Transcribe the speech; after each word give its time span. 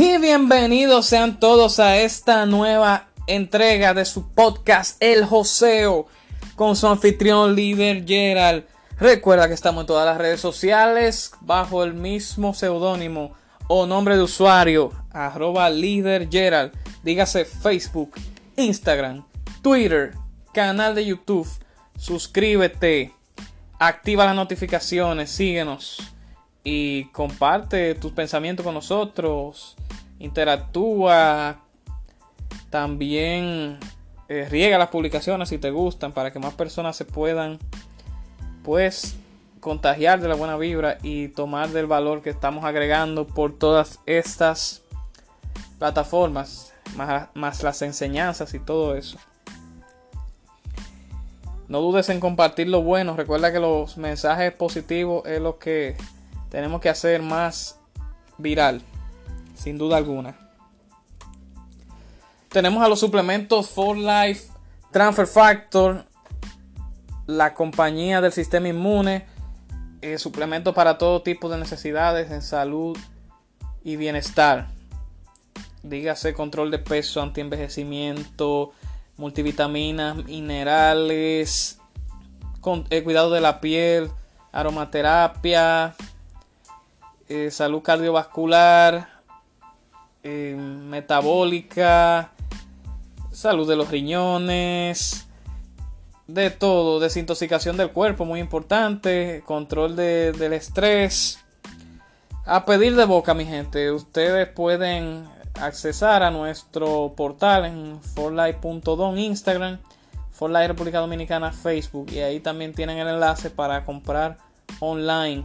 Y 0.00 0.16
bienvenidos 0.18 1.06
sean 1.06 1.40
todos 1.40 1.80
a 1.80 1.96
esta 1.96 2.46
nueva 2.46 3.08
entrega 3.26 3.94
de 3.94 4.04
su 4.04 4.28
podcast 4.28 4.96
El 5.02 5.24
Joseo 5.24 6.06
con 6.54 6.76
su 6.76 6.86
anfitrión 6.86 7.56
líder 7.56 8.06
Gerald. 8.06 8.64
Recuerda 9.00 9.48
que 9.48 9.54
estamos 9.54 9.80
en 9.80 9.86
todas 9.88 10.06
las 10.06 10.16
redes 10.16 10.40
sociales 10.40 11.32
bajo 11.40 11.82
el 11.82 11.94
mismo 11.94 12.54
seudónimo 12.54 13.32
o 13.66 13.86
nombre 13.86 14.14
de 14.14 14.22
usuario 14.22 14.92
arroba 15.10 15.68
líder 15.68 16.28
Gerald. 16.30 16.70
Dígase 17.02 17.44
Facebook, 17.44 18.12
Instagram, 18.54 19.26
Twitter, 19.62 20.14
canal 20.54 20.94
de 20.94 21.06
YouTube. 21.06 21.48
Suscríbete, 21.98 23.12
activa 23.80 24.26
las 24.26 24.36
notificaciones, 24.36 25.28
síguenos 25.28 26.14
y 26.70 27.04
comparte 27.12 27.94
tus 27.94 28.12
pensamientos 28.12 28.62
con 28.62 28.74
nosotros. 28.74 29.74
Interactúa. 30.18 31.62
También 32.68 33.78
eh, 34.28 34.46
riega 34.50 34.76
las 34.76 34.90
publicaciones 34.90 35.48
si 35.48 35.56
te 35.56 35.70
gustan 35.70 36.12
para 36.12 36.30
que 36.30 36.38
más 36.38 36.52
personas 36.52 36.94
se 36.94 37.06
puedan 37.06 37.58
pues 38.62 39.16
contagiar 39.60 40.20
de 40.20 40.28
la 40.28 40.34
buena 40.34 40.58
vibra 40.58 40.98
y 41.02 41.28
tomar 41.28 41.70
del 41.70 41.86
valor 41.86 42.20
que 42.20 42.28
estamos 42.28 42.66
agregando 42.66 43.26
por 43.26 43.58
todas 43.58 44.00
estas 44.04 44.82
plataformas, 45.78 46.74
más, 46.96 47.28
más 47.32 47.62
las 47.62 47.80
enseñanzas 47.80 48.52
y 48.52 48.58
todo 48.58 48.94
eso. 48.94 49.16
No 51.68 51.80
dudes 51.80 52.10
en 52.10 52.20
compartir 52.20 52.68
lo 52.68 52.82
bueno. 52.82 53.16
Recuerda 53.16 53.52
que 53.52 53.58
los 53.58 53.96
mensajes 53.96 54.52
positivos 54.52 55.24
es 55.26 55.40
lo 55.40 55.58
que 55.58 55.96
tenemos 56.48 56.80
que 56.80 56.88
hacer 56.88 57.22
más 57.22 57.78
viral, 58.38 58.82
sin 59.54 59.78
duda 59.78 59.96
alguna. 59.96 60.36
Tenemos 62.48 62.82
a 62.82 62.88
los 62.88 63.00
suplementos 63.00 63.68
For 63.68 63.96
Life, 63.96 64.48
Transfer 64.90 65.26
Factor, 65.26 66.04
la 67.26 67.52
compañía 67.52 68.20
del 68.20 68.32
sistema 68.32 68.68
inmune, 68.68 69.26
eh, 70.00 70.18
suplementos 70.18 70.74
para 70.74 70.96
todo 70.96 71.22
tipo 71.22 71.48
de 71.50 71.58
necesidades 71.58 72.30
en 72.30 72.40
salud 72.40 72.96
y 73.84 73.96
bienestar. 73.96 74.68
Dígase 75.82 76.32
control 76.32 76.70
de 76.70 76.78
peso, 76.78 77.20
antienvejecimiento, 77.20 78.72
multivitaminas, 79.16 80.16
minerales, 80.24 81.78
eh, 82.90 83.02
cuidado 83.02 83.30
de 83.30 83.40
la 83.40 83.60
piel, 83.60 84.10
aromaterapia, 84.52 85.94
eh, 87.28 87.50
salud 87.50 87.82
cardiovascular, 87.82 89.08
eh, 90.22 90.56
metabólica, 90.56 92.32
salud 93.30 93.68
de 93.68 93.76
los 93.76 93.90
riñones, 93.90 95.26
de 96.26 96.50
todo, 96.50 97.00
desintoxicación 97.00 97.76
del 97.76 97.90
cuerpo, 97.90 98.24
muy 98.24 98.40
importante, 98.40 99.42
control 99.46 99.96
del 99.96 100.52
estrés. 100.52 101.44
A 102.44 102.64
pedir 102.64 102.96
de 102.96 103.04
boca, 103.04 103.34
mi 103.34 103.44
gente, 103.44 103.92
ustedes 103.92 104.48
pueden 104.48 105.28
accesar 105.60 106.22
a 106.22 106.30
nuestro 106.30 107.12
portal 107.16 107.64
en 107.66 108.00
forlife.don 108.02 109.18
Instagram, 109.18 109.78
forlife 110.30 110.68
República 110.68 111.00
Dominicana 111.00 111.52
Facebook 111.52 112.10
y 112.10 112.20
ahí 112.20 112.40
también 112.40 112.72
tienen 112.72 112.98
el 112.98 113.08
enlace 113.08 113.50
para 113.50 113.84
comprar 113.84 114.38
online 114.80 115.44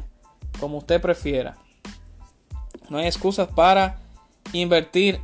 como 0.59 0.77
usted 0.77 1.01
prefiera. 1.01 1.57
No 2.89 2.97
hay 2.97 3.07
excusas 3.07 3.47
para 3.47 3.99
invertir 4.51 5.19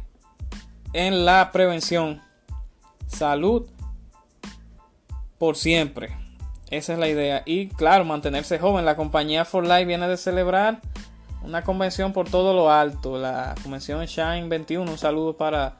en 0.93 1.25
la 1.25 1.51
prevención. 1.51 2.21
Salud 3.07 3.67
por 5.37 5.55
siempre. 5.55 6.15
Esa 6.69 6.93
es 6.93 6.99
la 6.99 7.07
idea. 7.07 7.41
Y 7.45 7.69
claro, 7.69 8.05
mantenerse 8.05 8.59
joven. 8.59 8.85
La 8.85 8.95
compañía 8.95 9.45
For 9.45 9.63
Life 9.63 9.85
viene 9.85 10.07
de 10.07 10.17
celebrar 10.17 10.81
una 11.41 11.63
convención 11.63 12.13
por 12.13 12.29
todo 12.29 12.53
lo 12.53 12.71
alto. 12.71 13.17
La 13.17 13.55
convención 13.63 14.05
Shine 14.05 14.47
21. 14.47 14.91
Un 14.91 14.97
saludo 14.97 15.35
para 15.35 15.77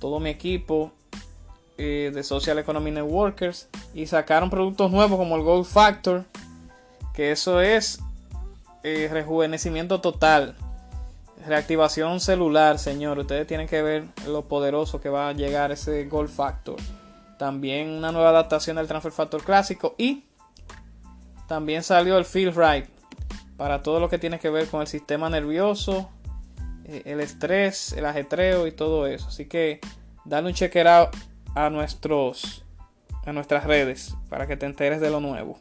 todo 0.00 0.18
mi 0.18 0.30
equipo 0.30 0.92
eh, 1.78 2.10
de 2.12 2.22
Social 2.24 2.58
Economy 2.58 2.90
Networkers. 2.90 3.68
Y 3.94 4.06
sacaron 4.06 4.50
productos 4.50 4.90
nuevos 4.90 5.18
como 5.18 5.36
el 5.36 5.42
Gold 5.42 5.66
Factor. 5.66 6.24
Que 7.14 7.30
eso 7.30 7.60
es 7.60 8.00
eh, 8.82 9.08
rejuvenecimiento 9.12 10.00
total. 10.00 10.56
Reactivación 11.46 12.20
celular, 12.20 12.78
señor. 12.78 13.18
Ustedes 13.18 13.46
tienen 13.46 13.68
que 13.68 13.82
ver 13.82 14.04
lo 14.26 14.48
poderoso 14.48 15.00
que 15.00 15.08
va 15.08 15.28
a 15.28 15.32
llegar 15.32 15.72
ese 15.72 16.06
Gold 16.06 16.30
Factor. 16.30 16.76
También 17.38 17.90
una 17.90 18.12
nueva 18.12 18.30
adaptación 18.30 18.76
del 18.76 18.86
Transfer 18.86 19.12
Factor 19.12 19.42
clásico. 19.42 19.94
Y 19.98 20.24
también 21.46 21.82
salió 21.82 22.16
el 22.16 22.24
Feel 22.24 22.54
Right. 22.54 22.86
Para 23.56 23.82
todo 23.82 24.00
lo 24.00 24.08
que 24.08 24.18
tiene 24.18 24.38
que 24.38 24.48
ver 24.48 24.68
con 24.68 24.80
el 24.80 24.86
sistema 24.86 25.28
nervioso, 25.28 26.10
eh, 26.86 27.02
el 27.04 27.20
estrés, 27.20 27.92
el 27.92 28.06
ajetreo 28.06 28.66
y 28.66 28.72
todo 28.72 29.06
eso. 29.06 29.28
Así 29.28 29.46
que 29.46 29.80
dale 30.24 30.48
un 30.48 30.54
check 30.54 30.74
out 30.76 31.10
a 31.54 31.70
nuestros 31.70 32.64
a 33.26 33.32
nuestras 33.32 33.64
redes 33.64 34.14
para 34.28 34.46
que 34.46 34.56
te 34.56 34.66
enteres 34.66 35.00
de 35.00 35.10
lo 35.10 35.20
nuevo. 35.20 35.58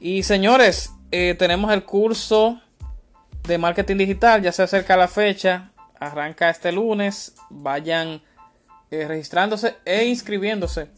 Y 0.00 0.22
señores, 0.22 0.92
eh, 1.10 1.34
tenemos 1.38 1.72
el 1.72 1.84
curso 1.84 2.60
de 3.46 3.58
marketing 3.58 3.96
digital, 3.96 4.42
ya 4.42 4.52
se 4.52 4.62
acerca 4.62 4.96
la 4.96 5.08
fecha, 5.08 5.70
arranca 5.98 6.50
este 6.50 6.72
lunes, 6.72 7.34
vayan 7.50 8.22
eh, 8.90 9.06
registrándose 9.08 9.76
e 9.84 10.04
inscribiéndose 10.04 10.88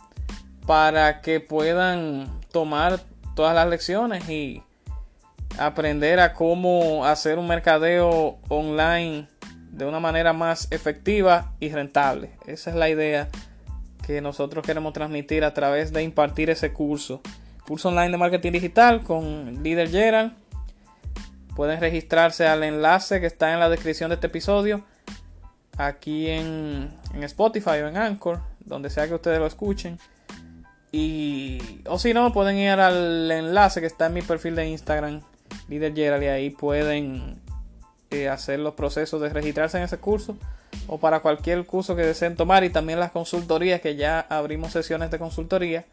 para 0.67 1.21
que 1.21 1.41
puedan 1.41 2.41
tomar 2.53 3.01
todas 3.35 3.55
las 3.55 3.69
lecciones 3.69 4.29
y 4.29 4.63
aprender 5.59 6.21
a 6.21 6.33
cómo 6.33 7.05
hacer 7.05 7.39
un 7.39 7.47
mercadeo 7.47 8.39
online 8.49 9.29
de 9.71 9.85
una 9.85 10.01
manera 10.01 10.33
más 10.33 10.69
efectiva 10.71 11.53
y 11.61 11.71
rentable. 11.71 12.31
Esa 12.47 12.71
es 12.71 12.77
la 12.77 12.89
idea 12.89 13.29
que 14.07 14.21
nosotros 14.21 14.65
queremos 14.65 14.93
transmitir 14.93 15.45
a 15.45 15.55
través 15.55 15.93
de 15.93 16.03
impartir 16.03 16.51
ese 16.51 16.73
curso. 16.73 17.21
Curso 17.67 17.89
online 17.89 18.11
de 18.11 18.19
marketing 18.19 18.53
digital 18.53 19.03
con 19.03 19.63
líder 19.63 19.89
Gerald 19.91 20.33
Pueden 21.55 21.81
registrarse 21.81 22.47
al 22.47 22.65
enlace 22.65 23.21
que 23.21 23.27
está 23.27 23.53
en 23.53 23.61
la 23.61 23.69
descripción 23.69 24.11
de 24.11 24.15
este 24.15 24.27
episodio. 24.27 24.85
Aquí 25.77 26.29
en, 26.29 26.95
Spotify 27.23 27.81
o 27.83 27.89
en 27.89 27.97
Anchor. 27.97 28.41
Donde 28.61 28.91
sea 28.91 29.07
que 29.07 29.15
ustedes 29.15 29.39
lo 29.39 29.47
escuchen. 29.47 29.99
Y, 30.91 31.81
o 31.87 31.99
si 31.99 32.15
no, 32.15 32.33
pueden 32.33 32.57
ir 32.57 32.71
al 32.71 33.31
enlace 33.31 33.81
que 33.81 33.87
está 33.87 34.07
en 34.07 34.15
mi 34.15 34.23
perfil 34.23 34.55
de 34.55 34.69
Instagram, 34.69 35.23
Líder 35.69 35.93
Gerald, 35.93 36.23
y 36.23 36.27
ahí 36.29 36.51
pueden 36.51 37.41
eh, 38.11 38.29
hacer 38.29 38.61
los 38.61 38.75
procesos 38.75 39.21
de 39.21 39.29
registrarse 39.29 39.77
en 39.77 39.85
ese 39.85 39.99
curso 39.99 40.37
o 40.87 40.99
para 40.99 41.21
cualquier 41.21 41.65
curso 41.67 41.97
que 41.97 42.03
deseen 42.03 42.37
tomar 42.37 42.65
y 42.65 42.71
también 42.71 43.01
las 43.01 43.11
consultorías 43.11 43.81
que 43.81 43.97
ya 43.97 44.21
abrimos 44.21 44.73
sesiones 44.73 45.11
de 45.11 45.19
consultoría 45.19 45.85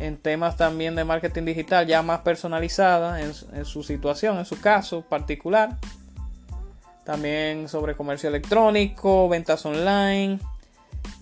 en 0.00 0.16
temas 0.16 0.56
también 0.56 0.96
de 0.96 1.04
marketing 1.04 1.44
digital 1.44 1.86
ya 1.86 2.02
más 2.02 2.20
personalizada 2.20 3.20
en, 3.20 3.64
su 3.64 3.82
situación, 3.82 4.38
en 4.38 4.46
su 4.46 4.60
caso 4.60 5.02
particular. 5.02 5.76
También 7.04 7.68
sobre 7.68 7.94
comercio 7.94 8.28
electrónico, 8.28 9.28
ventas 9.28 9.64
online 9.66 10.40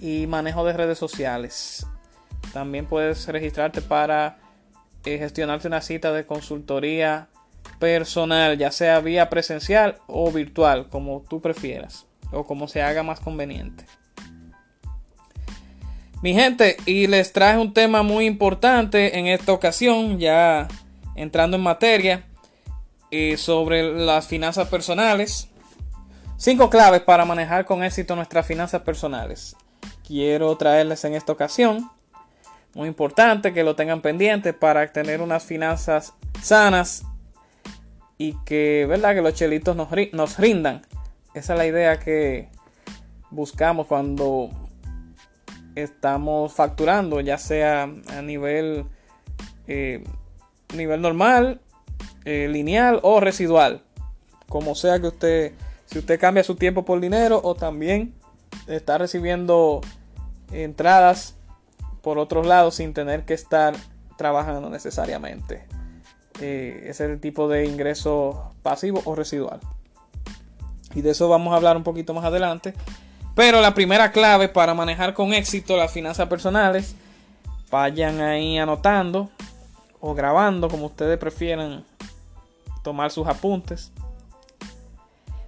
y 0.01 0.27
manejo 0.27 0.65
de 0.65 0.73
redes 0.73 0.99
sociales. 0.99 1.87
También 2.53 2.87
puedes 2.87 3.27
registrarte 3.27 3.83
para 3.83 4.39
eh, 5.05 5.19
gestionarte 5.19 5.67
una 5.67 5.81
cita 5.81 6.13
de 6.13 6.25
consultoría 6.25 7.29
personal, 7.81 8.59
ya 8.59 8.71
sea 8.71 9.01
vía 9.01 9.29
presencial 9.29 9.99
o 10.07 10.31
virtual, 10.31 10.89
como 10.89 11.25
tú 11.29 11.41
prefieras 11.41 12.07
o 12.31 12.45
como 12.45 12.69
se 12.69 12.83
haga 12.83 13.03
más 13.03 13.21
conveniente. 13.21 13.87
Mi 16.21 16.35
gente, 16.35 16.77
y 16.85 17.07
les 17.07 17.33
traje 17.33 17.59
un 17.59 17.73
tema 17.73 18.03
muy 18.03 18.27
importante 18.27 19.19
en 19.19 19.29
esta 19.29 19.53
ocasión, 19.53 20.19
ya 20.19 20.67
entrando 21.15 21.57
en 21.57 21.63
materia, 21.63 22.25
eh, 23.13 23.37
sobre 23.37 23.85
las 23.95 24.27
finanzas 24.27 24.69
personales. 24.69 25.49
Cinco 26.37 26.71
claves 26.71 27.03
para 27.03 27.25
manejar 27.25 27.65
con 27.67 27.85
éxito 27.85 28.17
nuestras 28.17 28.47
finanzas 28.47 28.83
personales. 28.83 29.55
Quiero 30.05 30.57
traerles 30.57 31.05
en 31.05 31.15
esta 31.15 31.33
ocasión, 31.33 31.89
muy 32.75 32.89
importante 32.89 33.55
que 33.55 33.63
lo 33.63 33.77
tengan 33.77 34.01
pendiente 34.01 34.53
para 34.53 34.93
tener 34.93 35.21
unas 35.21 35.45
finanzas 35.45 36.15
sanas 36.43 37.05
y 38.19 38.35
que, 38.45 38.87
¿verdad? 38.89 39.15
Que 39.15 39.23
los 39.23 39.35
chelitos 39.35 39.77
nos, 39.77 39.89
nos 40.13 40.37
rindan. 40.37 40.83
Esa 41.33 41.53
es 41.53 41.59
la 41.59 41.67
idea 41.67 42.01
que 42.01 42.49
buscamos 43.31 43.87
cuando 43.87 44.51
estamos 45.83 46.53
facturando, 46.53 47.21
ya 47.21 47.39
sea 47.39 47.83
a 47.83 48.23
nivel, 48.23 48.87
eh, 49.67 50.05
nivel 50.75 51.01
normal, 51.01 51.61
eh, 52.25 52.49
lineal 52.49 53.01
o 53.03 53.21
residual, 53.21 53.83
como 54.49 54.75
sea 54.75 55.01
que 55.01 55.07
usted 55.09 55.53
Si 55.87 55.99
usted 55.99 56.21
cambia 56.21 56.45
su 56.45 56.55
tiempo 56.55 56.85
por 56.85 57.01
dinero 57.01 57.41
o 57.43 57.55
también 57.55 58.13
está 58.67 58.99
recibiendo 58.99 59.81
entradas 60.53 61.35
por 62.03 62.19
otros 62.19 62.47
lados 62.47 62.75
sin 62.75 62.93
tener 62.93 63.25
que 63.25 63.33
estar 63.33 63.75
trabajando 64.19 64.69
necesariamente. 64.69 65.65
Eh, 66.41 66.85
es 66.87 67.01
el 67.01 67.21
tipo 67.21 67.49
de 67.49 67.65
ingreso 67.65 68.53
pasivo 68.63 69.03
o 69.07 69.15
residual. 69.15 69.61
Y 70.95 71.01
de 71.01 71.11
eso 71.11 71.29
vamos 71.29 71.53
a 71.53 71.57
hablar 71.57 71.77
un 71.77 71.85
poquito 71.85 72.15
más 72.15 72.25
adelante. 72.25 72.75
Pero 73.39 73.61
la 73.61 73.73
primera 73.73 74.11
clave 74.11 74.49
para 74.49 74.75
manejar 74.75 75.15
con 75.15 75.33
éxito 75.33 75.77
las 75.77 75.93
finanzas 75.93 76.27
personales, 76.27 76.97
vayan 77.71 78.21
ahí 78.21 78.59
anotando 78.59 79.31
o 80.01 80.13
grabando, 80.13 80.69
como 80.69 80.87
ustedes 80.87 81.17
prefieran 81.19 81.85
tomar 82.83 83.13
sus 83.13 83.29
apuntes. 83.29 83.93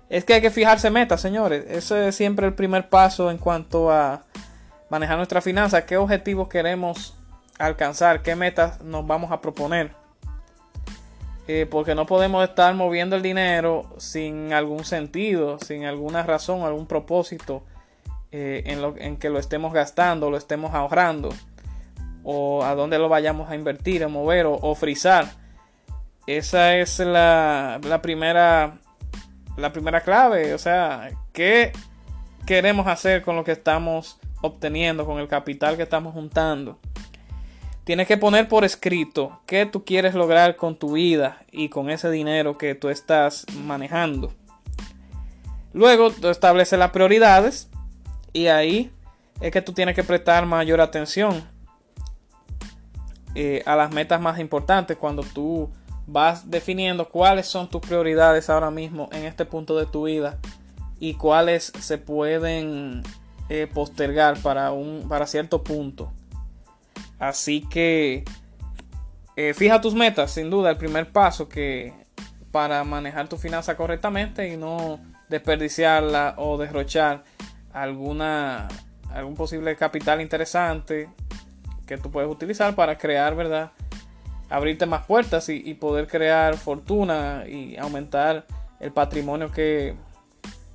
Es 0.08 0.24
que 0.24 0.34
hay 0.34 0.40
que 0.40 0.52
fijarse 0.52 0.88
metas, 0.88 1.20
señores. 1.20 1.64
Ese 1.68 2.06
es 2.06 2.14
siempre 2.14 2.46
el 2.46 2.54
primer 2.54 2.88
paso 2.88 3.28
en 3.28 3.38
cuanto 3.38 3.90
a 3.90 4.22
manejar 4.88 5.16
nuestra 5.16 5.40
finanza. 5.40 5.84
¿Qué 5.84 5.96
objetivos 5.96 6.46
queremos 6.46 7.16
alcanzar? 7.58 8.22
¿Qué 8.22 8.36
metas 8.36 8.80
nos 8.82 9.04
vamos 9.04 9.32
a 9.32 9.40
proponer? 9.40 9.90
Eh, 11.48 11.66
porque 11.68 11.96
no 11.96 12.06
podemos 12.06 12.48
estar 12.48 12.72
moviendo 12.72 13.16
el 13.16 13.22
dinero 13.22 13.92
sin 13.98 14.52
algún 14.52 14.84
sentido, 14.84 15.58
sin 15.58 15.86
alguna 15.86 16.22
razón, 16.22 16.62
algún 16.62 16.86
propósito 16.86 17.64
eh, 18.32 18.62
en, 18.66 18.82
lo, 18.82 18.96
en 18.96 19.16
que 19.16 19.30
lo 19.30 19.38
estemos 19.38 19.72
gastando, 19.72 20.30
lo 20.30 20.36
estemos 20.36 20.74
ahorrando, 20.74 21.30
o 22.22 22.64
a 22.64 22.74
dónde 22.74 22.98
lo 22.98 23.08
vayamos 23.08 23.50
a 23.50 23.54
invertir, 23.54 24.04
a 24.04 24.08
mover 24.08 24.46
o, 24.46 24.54
o 24.54 24.74
frizar. 24.74 25.26
Esa 26.26 26.76
es 26.76 26.98
la, 27.00 27.80
la, 27.82 28.02
primera, 28.02 28.78
la 29.56 29.72
primera 29.72 30.02
clave. 30.02 30.54
O 30.54 30.58
sea, 30.58 31.10
¿qué 31.32 31.72
queremos 32.46 32.86
hacer 32.86 33.22
con 33.22 33.36
lo 33.36 33.44
que 33.44 33.52
estamos 33.52 34.18
obteniendo, 34.42 35.06
con 35.06 35.18
el 35.18 35.28
capital 35.28 35.76
que 35.76 35.82
estamos 35.82 36.14
juntando? 36.14 36.78
Tienes 37.84 38.06
que 38.06 38.18
poner 38.18 38.48
por 38.48 38.64
escrito 38.64 39.40
qué 39.46 39.66
tú 39.66 39.84
quieres 39.84 40.14
lograr 40.14 40.54
con 40.54 40.76
tu 40.76 40.92
vida 40.92 41.42
y 41.50 41.70
con 41.70 41.90
ese 41.90 42.10
dinero 42.10 42.58
que 42.58 42.74
tú 42.74 42.90
estás 42.90 43.46
manejando. 43.64 44.32
Luego 45.72 46.10
tú 46.10 46.28
estableces 46.28 46.78
las 46.78 46.90
prioridades 46.90 47.69
y 48.32 48.46
ahí 48.46 48.92
es 49.40 49.50
que 49.50 49.62
tú 49.62 49.72
tienes 49.72 49.94
que 49.94 50.04
prestar 50.04 50.46
mayor 50.46 50.80
atención 50.80 51.42
eh, 53.34 53.62
a 53.66 53.76
las 53.76 53.92
metas 53.92 54.20
más 54.20 54.38
importantes 54.38 54.96
cuando 54.96 55.22
tú 55.22 55.70
vas 56.06 56.50
definiendo 56.50 57.08
cuáles 57.08 57.46
son 57.46 57.68
tus 57.68 57.80
prioridades 57.80 58.50
ahora 58.50 58.70
mismo 58.70 59.08
en 59.12 59.24
este 59.24 59.44
punto 59.44 59.76
de 59.78 59.86
tu 59.86 60.06
vida 60.06 60.38
y 60.98 61.14
cuáles 61.14 61.72
se 61.78 61.98
pueden 61.98 63.02
eh, 63.48 63.68
postergar 63.72 64.38
para, 64.42 64.72
un, 64.72 65.06
para 65.08 65.26
cierto 65.26 65.62
punto. 65.62 66.12
Así 67.18 67.62
que 67.68 68.24
eh, 69.36 69.54
fija 69.54 69.80
tus 69.80 69.94
metas, 69.94 70.32
sin 70.32 70.50
duda, 70.50 70.70
el 70.70 70.76
primer 70.76 71.12
paso 71.12 71.48
que 71.48 71.94
para 72.50 72.82
manejar 72.84 73.28
tu 73.28 73.36
finanza 73.36 73.76
correctamente 73.76 74.52
y 74.52 74.56
no 74.56 75.00
desperdiciarla 75.28 76.34
o 76.36 76.58
derrochar 76.58 77.24
alguna 77.72 78.68
algún 79.12 79.34
posible 79.34 79.74
capital 79.76 80.20
interesante 80.20 81.08
que 81.86 81.98
tú 81.98 82.10
puedes 82.10 82.30
utilizar 82.30 82.74
para 82.74 82.96
crear, 82.96 83.34
¿verdad? 83.34 83.72
Abrirte 84.48 84.86
más 84.86 85.04
puertas 85.06 85.48
y, 85.48 85.74
poder 85.74 86.06
crear 86.06 86.56
fortuna 86.56 87.44
y 87.48 87.76
aumentar 87.76 88.46
el 88.78 88.92
patrimonio 88.92 89.50
que, 89.50 89.96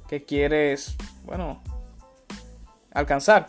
que 0.07 0.23
quieres, 0.23 0.95
bueno, 1.25 1.61
alcanzar 2.93 3.47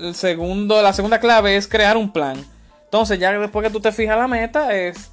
el 0.00 0.14
segundo, 0.14 0.80
la 0.82 0.92
segunda 0.92 1.20
clave 1.20 1.56
es 1.56 1.68
crear 1.68 1.96
un 1.96 2.12
plan. 2.12 2.44
Entonces, 2.84 3.18
ya 3.18 3.32
después 3.32 3.64
que 3.64 3.72
tú 3.72 3.80
te 3.80 3.92
fijas 3.92 4.16
la 4.16 4.28
meta, 4.28 4.74
es 4.74 5.10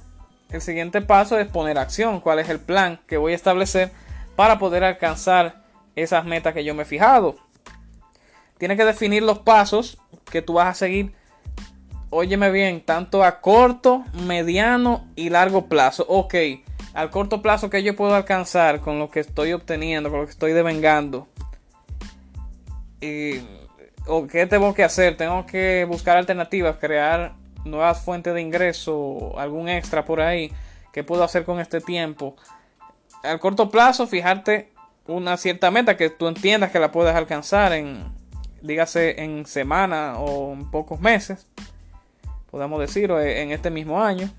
el 0.50 0.60
siguiente 0.60 1.02
paso 1.02 1.38
es 1.38 1.48
poner 1.48 1.78
acción. 1.78 2.20
¿Cuál 2.20 2.38
es 2.38 2.48
el 2.48 2.60
plan 2.60 3.00
que 3.06 3.16
voy 3.16 3.32
a 3.32 3.36
establecer 3.36 3.90
para 4.36 4.58
poder 4.58 4.84
alcanzar 4.84 5.65
esas 5.96 6.24
metas 6.24 6.54
que 6.54 6.64
yo 6.64 6.74
me 6.74 6.82
he 6.82 6.86
fijado? 6.86 7.36
Tienes 8.58 8.78
que 8.78 8.84
definir 8.84 9.22
los 9.22 9.40
pasos 9.40 9.98
que 10.30 10.42
tú 10.42 10.54
vas 10.54 10.68
a 10.68 10.74
seguir. 10.74 11.12
Óyeme 12.10 12.50
bien, 12.50 12.80
tanto 12.80 13.24
a 13.24 13.40
corto, 13.40 14.04
mediano 14.26 15.06
y 15.16 15.28
largo 15.28 15.66
plazo. 15.66 16.06
Ok, 16.08 16.34
al 16.94 17.10
corto 17.10 17.42
plazo 17.42 17.68
que 17.68 17.82
yo 17.82 17.96
puedo 17.96 18.14
alcanzar 18.14 18.80
con 18.80 18.98
lo 18.98 19.10
que 19.10 19.20
estoy 19.20 19.52
obteniendo, 19.52 20.10
con 20.10 20.20
lo 20.20 20.26
que 20.26 20.32
estoy 20.32 20.52
devengando. 20.52 21.26
Y 23.00 23.40
o 24.06 24.26
qué 24.26 24.46
tengo 24.46 24.72
que 24.72 24.84
hacer, 24.84 25.16
tengo 25.16 25.44
que 25.46 25.84
buscar 25.84 26.16
alternativas, 26.16 26.76
crear 26.78 27.34
nuevas 27.64 28.00
fuentes 28.00 28.32
de 28.32 28.40
ingreso, 28.40 29.38
algún 29.38 29.68
extra 29.68 30.04
por 30.04 30.20
ahí, 30.20 30.52
qué 30.92 31.04
puedo 31.04 31.24
hacer 31.24 31.44
con 31.44 31.60
este 31.60 31.80
tiempo. 31.80 32.36
Al 33.22 33.40
corto 33.40 33.68
plazo, 33.70 34.06
fijarte 34.06 34.72
una 35.08 35.36
cierta 35.36 35.70
meta 35.70 35.96
que 35.96 36.10
tú 36.10 36.28
entiendas 36.28 36.70
que 36.70 36.78
la 36.78 36.92
puedes 36.92 37.14
alcanzar 37.14 37.72
en, 37.72 38.04
dígase, 38.62 39.22
en 39.22 39.46
semana 39.46 40.18
o 40.18 40.52
en 40.52 40.70
pocos 40.70 41.00
meses, 41.00 41.46
podemos 42.50 42.80
decir, 42.80 43.10
en 43.10 43.52
este 43.52 43.70
mismo 43.70 44.02
año. 44.02 44.30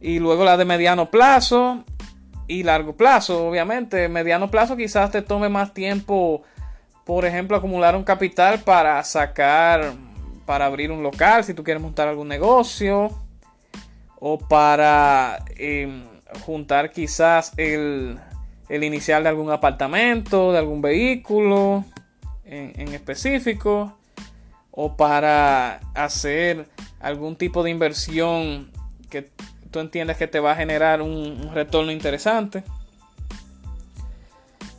Y 0.00 0.18
luego 0.18 0.44
la 0.44 0.56
de 0.56 0.64
mediano 0.64 1.10
plazo 1.10 1.84
y 2.46 2.62
largo 2.62 2.96
plazo, 2.96 3.48
obviamente. 3.48 4.08
Mediano 4.08 4.50
plazo 4.50 4.76
quizás 4.76 5.10
te 5.10 5.22
tome 5.22 5.48
más 5.48 5.74
tiempo 5.74 6.44
por 7.06 7.24
ejemplo, 7.24 7.56
acumular 7.56 7.94
un 7.94 8.02
capital 8.02 8.58
para 8.64 9.02
sacar, 9.04 9.94
para 10.44 10.66
abrir 10.66 10.90
un 10.90 11.04
local, 11.04 11.44
si 11.44 11.54
tú 11.54 11.62
quieres 11.62 11.80
montar 11.80 12.08
algún 12.08 12.26
negocio, 12.26 13.12
o 14.18 14.38
para 14.38 15.38
em, 15.56 16.02
juntar 16.44 16.90
quizás 16.90 17.52
el, 17.56 18.18
el, 18.68 18.84
inicial 18.84 19.22
de 19.22 19.28
algún 19.28 19.50
apartamento, 19.50 20.52
de 20.52 20.58
algún 20.58 20.82
vehículo 20.82 21.84
en, 22.44 22.88
específico, 22.94 23.96
o 24.70 24.96
para 24.96 25.80
hacer 25.94 26.68
algún 27.00 27.36
tipo 27.36 27.62
de 27.62 27.70
inversión 27.70 28.70
que 29.10 29.30
tú 29.70 29.80
entiendes 29.80 30.16
que 30.16 30.26
te 30.26 30.40
va 30.40 30.52
a 30.52 30.56
generar 30.56 31.02
un 31.02 31.50
retorno 31.54 31.92
interesante. 31.92 32.62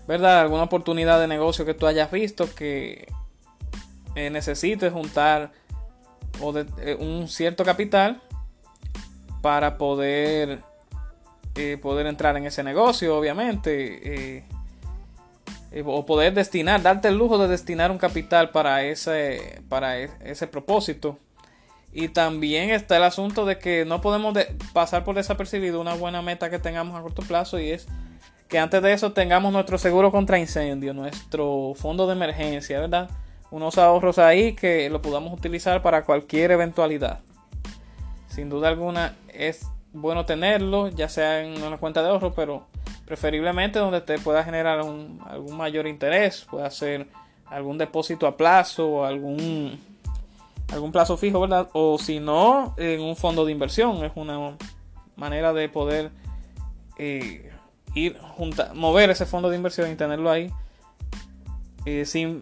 ¿verdad? 0.08 0.40
Alguna 0.40 0.64
oportunidad 0.64 1.20
de 1.20 1.28
negocio 1.28 1.66
que 1.66 1.74
tú 1.74 1.86
hayas 1.86 2.10
visto 2.10 2.54
que 2.56 3.08
eh, 4.16 4.30
necesites 4.30 4.94
juntar 4.94 5.52
o 6.42 6.54
de, 6.54 6.66
eh, 6.82 6.96
un 6.96 7.28
cierto 7.28 7.66
capital 7.66 8.22
para 9.42 9.78
poder 9.78 10.60
eh, 11.58 11.78
poder 11.78 12.08
entrar 12.08 12.38
en 12.38 12.46
ese 12.46 12.64
negocio, 12.64 13.18
obviamente. 13.18 14.46
o 15.86 16.06
poder 16.06 16.34
destinar, 16.34 16.82
darte 16.82 17.10
el 17.10 17.18
lujo 17.18 17.38
de 17.38 17.48
destinar 17.48 17.92
un 17.92 17.98
capital 17.98 18.52
para 18.52 18.84
ese, 18.84 19.62
para 19.70 20.00
e, 20.00 20.10
ese 20.24 20.48
propósito. 20.48 21.20
Y 21.92 22.10
también 22.10 22.70
está 22.70 22.98
el 22.98 23.04
asunto 23.04 23.46
de 23.46 23.58
que 23.58 23.86
no 23.86 24.02
podemos 24.02 24.38
pasar 24.74 25.04
por 25.04 25.16
desapercibido 25.16 25.82
una 25.82 25.96
buena 25.96 26.22
meta 26.22 26.50
que 26.50 26.60
tengamos 26.60 26.98
a 26.98 27.02
corto 27.02 27.22
plazo 27.24 27.60
y 27.60 27.72
es 27.72 27.88
que 28.48 28.60
antes 28.60 28.82
de 28.82 28.94
eso 28.94 29.12
tengamos 29.14 29.52
nuestro 29.52 29.78
seguro 29.78 30.12
contra 30.12 30.40
incendio, 30.40 30.94
nuestro 30.94 31.74
fondo 31.76 32.08
de 32.08 32.14
emergencia, 32.14 32.80
¿verdad? 32.80 33.10
Unos 33.52 33.78
ahorros 33.78 34.20
ahí 34.20 34.54
que 34.54 34.90
lo 34.90 35.02
podamos 35.02 35.34
utilizar 35.34 35.82
para 35.82 36.04
cualquier 36.06 36.52
eventualidad. 36.52 37.20
Sin 38.28 38.50
duda 38.50 38.68
alguna 38.68 39.16
es 39.34 39.66
bueno 40.02 40.26
tenerlo, 40.26 40.90
ya 40.90 41.10
sea 41.10 41.44
en 41.44 41.62
una 41.62 41.78
cuenta 41.78 42.02
de 42.02 42.10
ahorro, 42.10 42.34
pero 42.34 42.66
preferiblemente 43.06 43.80
donde 43.80 44.02
te 44.02 44.20
pueda 44.20 44.44
generar 44.44 44.80
algún 44.80 45.58
mayor 45.58 45.88
interés, 45.88 46.46
puede 46.50 46.70
ser 46.72 47.08
algún 47.46 47.78
depósito 47.78 48.28
a 48.28 48.36
plazo 48.36 48.88
o 48.88 49.04
algún, 49.06 49.80
algún 50.72 50.92
plazo 50.92 51.18
fijo, 51.18 51.40
¿verdad? 51.40 51.70
O 51.74 51.98
si 51.98 52.20
no, 52.20 52.76
en 52.78 53.02
un 53.02 53.16
fondo 53.16 53.46
de 53.46 53.52
inversión. 53.52 54.04
Es 54.04 54.12
una 54.16 54.58
manera 55.16 55.54
de 55.54 55.70
poder 55.70 56.12
eh, 56.98 57.52
ir 57.94 58.18
mover 58.74 59.10
ese 59.10 59.26
fondo 59.26 59.50
de 59.50 59.56
inversión 59.56 59.92
y 59.92 59.96
tenerlo 59.96 60.30
ahí 60.30 60.52
eh, 61.86 62.06
sin, 62.06 62.42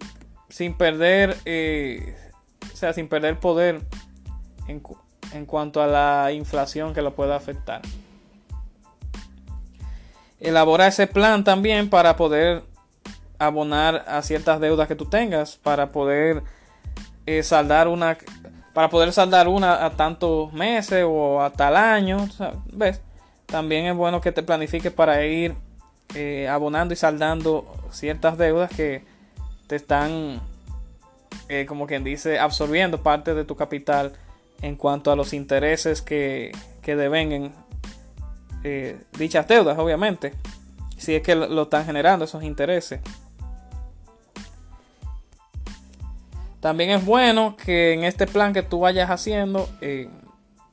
sin 0.50 0.74
perder 0.74 1.38
eh, 1.46 2.16
o 2.74 2.76
sea 2.76 2.94
sin 2.94 3.08
perder 3.08 3.40
poder 3.40 3.82
en, 4.68 4.82
en, 5.36 5.46
cuanto 5.46 5.82
a 5.82 5.88
la 5.88 6.32
inflación 6.32 6.94
que 6.94 7.01
lo 7.01 7.15
pueda 7.15 7.36
afectar 7.36 7.82
elabora 10.39 10.88
ese 10.88 11.08
plan 11.08 11.44
también 11.44 11.89
para 11.89 12.15
poder 12.15 12.63
abonar 13.39 14.06
a 14.08 14.22
ciertas 14.22 14.60
deudas 14.60 14.88
que 14.88 14.96
tú 14.96 15.06
tengas 15.06 15.58
para 15.58 15.89
poder 15.89 16.44
eh, 17.25 17.44
saldar 17.44 17.88
una 17.88 18.18
para 18.74 18.89
poder 18.89 19.13
saldar 19.13 19.48
una 19.48 19.86
a 19.86 19.92
tantos 19.92 20.51
meses 20.54 21.06
o 21.08 21.42
a 21.42 21.50
tal 21.50 21.75
año 21.75 22.27
¿ves? 22.72 23.01
También 23.46 23.86
es 23.86 23.96
bueno 23.96 24.22
que 24.22 24.32
te 24.32 24.44
planifiques 24.44 24.92
para 24.92 25.24
ir 25.25 25.56
eh, 26.13 26.48
abonando 26.48 26.94
y 26.94 26.98
saldando 26.98 27.65
ciertas 27.92 28.38
deudas 28.38 28.72
que 28.72 29.04
te 29.68 29.75
están, 29.75 30.39
eh, 31.50 31.65
como 31.65 31.88
quien 31.88 32.04
dice, 32.04 32.39
absorbiendo 32.39 33.01
parte 33.01 33.34
de 33.34 33.44
tu 33.44 33.56
capital 33.56 34.13
en 34.62 34.76
cuanto 34.76 35.12
a 35.12 35.16
los 35.16 35.34
intereses 35.34 36.02
que, 36.02 36.52
que 36.82 36.96
devengan 36.96 37.54
eh, 38.64 39.00
dichas 39.18 39.48
deudas, 39.48 39.78
obviamente. 39.78 40.34
Si 40.98 41.14
es 41.14 41.22
que 41.22 41.36
lo 41.36 41.64
están 41.64 41.86
generando 41.86 42.26
esos 42.26 42.44
intereses. 42.44 43.02
También 46.66 46.90
es 46.90 47.06
bueno 47.06 47.56
que 47.64 47.94
en 47.94 48.04
este 48.04 48.26
plan 48.26 48.52
que 48.52 48.64
tú 48.64 48.80
vayas 48.80 49.12
haciendo, 49.12 49.70
eh, 49.82 50.10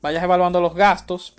vayas 0.01 0.25
evaluando 0.25 0.59
los 0.61 0.75
gastos 0.75 1.35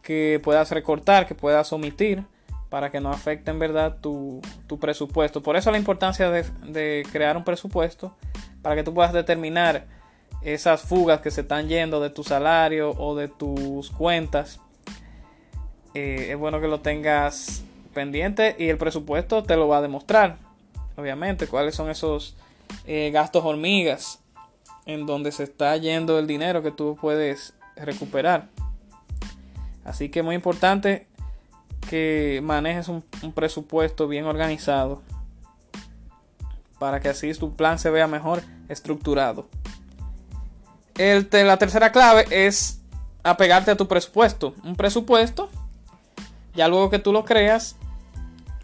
que 0.00 0.40
puedas 0.42 0.70
recortar, 0.70 1.26
que 1.26 1.34
puedas 1.34 1.70
omitir, 1.74 2.24
para 2.70 2.90
que 2.90 2.98
no 2.98 3.10
afecte 3.10 3.50
en 3.50 3.58
verdad 3.58 3.98
tu, 4.00 4.40
presupuesto. 4.80 5.42
Por 5.42 5.56
eso 5.56 5.70
la 5.70 5.76
importancia 5.76 6.30
de, 6.30 7.06
crear 7.12 7.36
un 7.36 7.44
presupuesto, 7.44 8.16
para 8.62 8.74
que 8.74 8.82
tú 8.82 8.94
puedas 8.94 9.12
determinar 9.12 9.86
esas 10.42 10.82
fugas 10.82 11.20
que 11.20 11.30
se 11.30 11.42
están 11.42 11.68
yendo 11.68 12.00
de 12.00 12.10
tu 12.10 12.24
salario 12.24 12.92
o 12.92 13.14
de 13.16 13.28
tus 13.28 13.90
cuentas. 13.90 14.60
Eh, 15.94 16.28
es 16.30 16.38
bueno 16.38 16.60
que 16.60 16.68
lo 16.68 16.80
tengas 16.80 17.62
pendiente 17.94 18.54
y 18.58 18.68
el 18.68 18.78
presupuesto 18.78 19.42
te 19.42 19.56
lo 19.56 19.68
va 19.68 19.78
a 19.78 19.82
demostrar, 19.82 20.36
obviamente, 20.96 21.46
cuáles 21.46 21.74
son 21.74 21.90
esos 21.90 22.36
eh, 22.86 23.10
gastos 23.12 23.44
hormigas 23.44 24.20
en 24.86 25.06
donde 25.06 25.32
se 25.32 25.44
está 25.44 25.76
yendo 25.76 26.18
el 26.18 26.26
dinero 26.26 26.62
que 26.62 26.70
tú 26.70 26.96
puedes 27.00 27.54
recuperar. 27.76 28.48
Así 29.84 30.08
que 30.08 30.22
muy 30.22 30.34
importante 30.34 31.06
que 31.88 32.40
manejes 32.42 32.88
un, 32.88 33.02
presupuesto 33.34 34.08
bien 34.08 34.26
organizado 34.26 35.02
para 36.78 37.00
que 37.00 37.08
así 37.08 37.32
tu 37.34 37.54
plan 37.54 37.78
se 37.78 37.90
vea 37.90 38.06
mejor 38.06 38.42
estructurado. 38.68 39.48
El, 40.98 41.28
la 41.30 41.56
tercera 41.56 41.92
clave 41.92 42.26
es 42.30 42.80
apegarte 43.22 43.70
a 43.70 43.76
tu 43.76 43.86
presupuesto. 43.86 44.54
Un 44.64 44.76
presupuesto, 44.76 45.48
ya 46.54 46.68
luego 46.68 46.90
que 46.90 46.98
tú 46.98 47.12
lo 47.12 47.24
creas, 47.24 47.76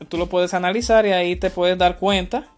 tú 0.09 0.19
lo 0.19 0.29
puedes 0.29 0.53
analizar 0.53 1.07
y 1.07 1.13
ahí 1.13 1.37
te 1.37 1.51
puedes 1.51 1.79
dar 1.79 1.99
cuenta 1.99 2.49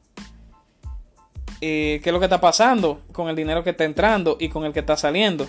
eh, 1.60 2.00
qué 2.02 2.10
es 2.10 2.12
lo 2.12 2.18
que 2.18 2.26
está 2.26 2.40
pasando 2.40 3.00
con 3.12 3.28
el 3.28 3.36
dinero 3.36 3.64
que 3.64 3.70
está 3.70 3.84
entrando 3.84 4.36
y 4.40 4.48
con 4.48 4.64
el 4.64 4.72
que 4.72 4.80
está 4.80 4.96
saliendo. 4.96 5.46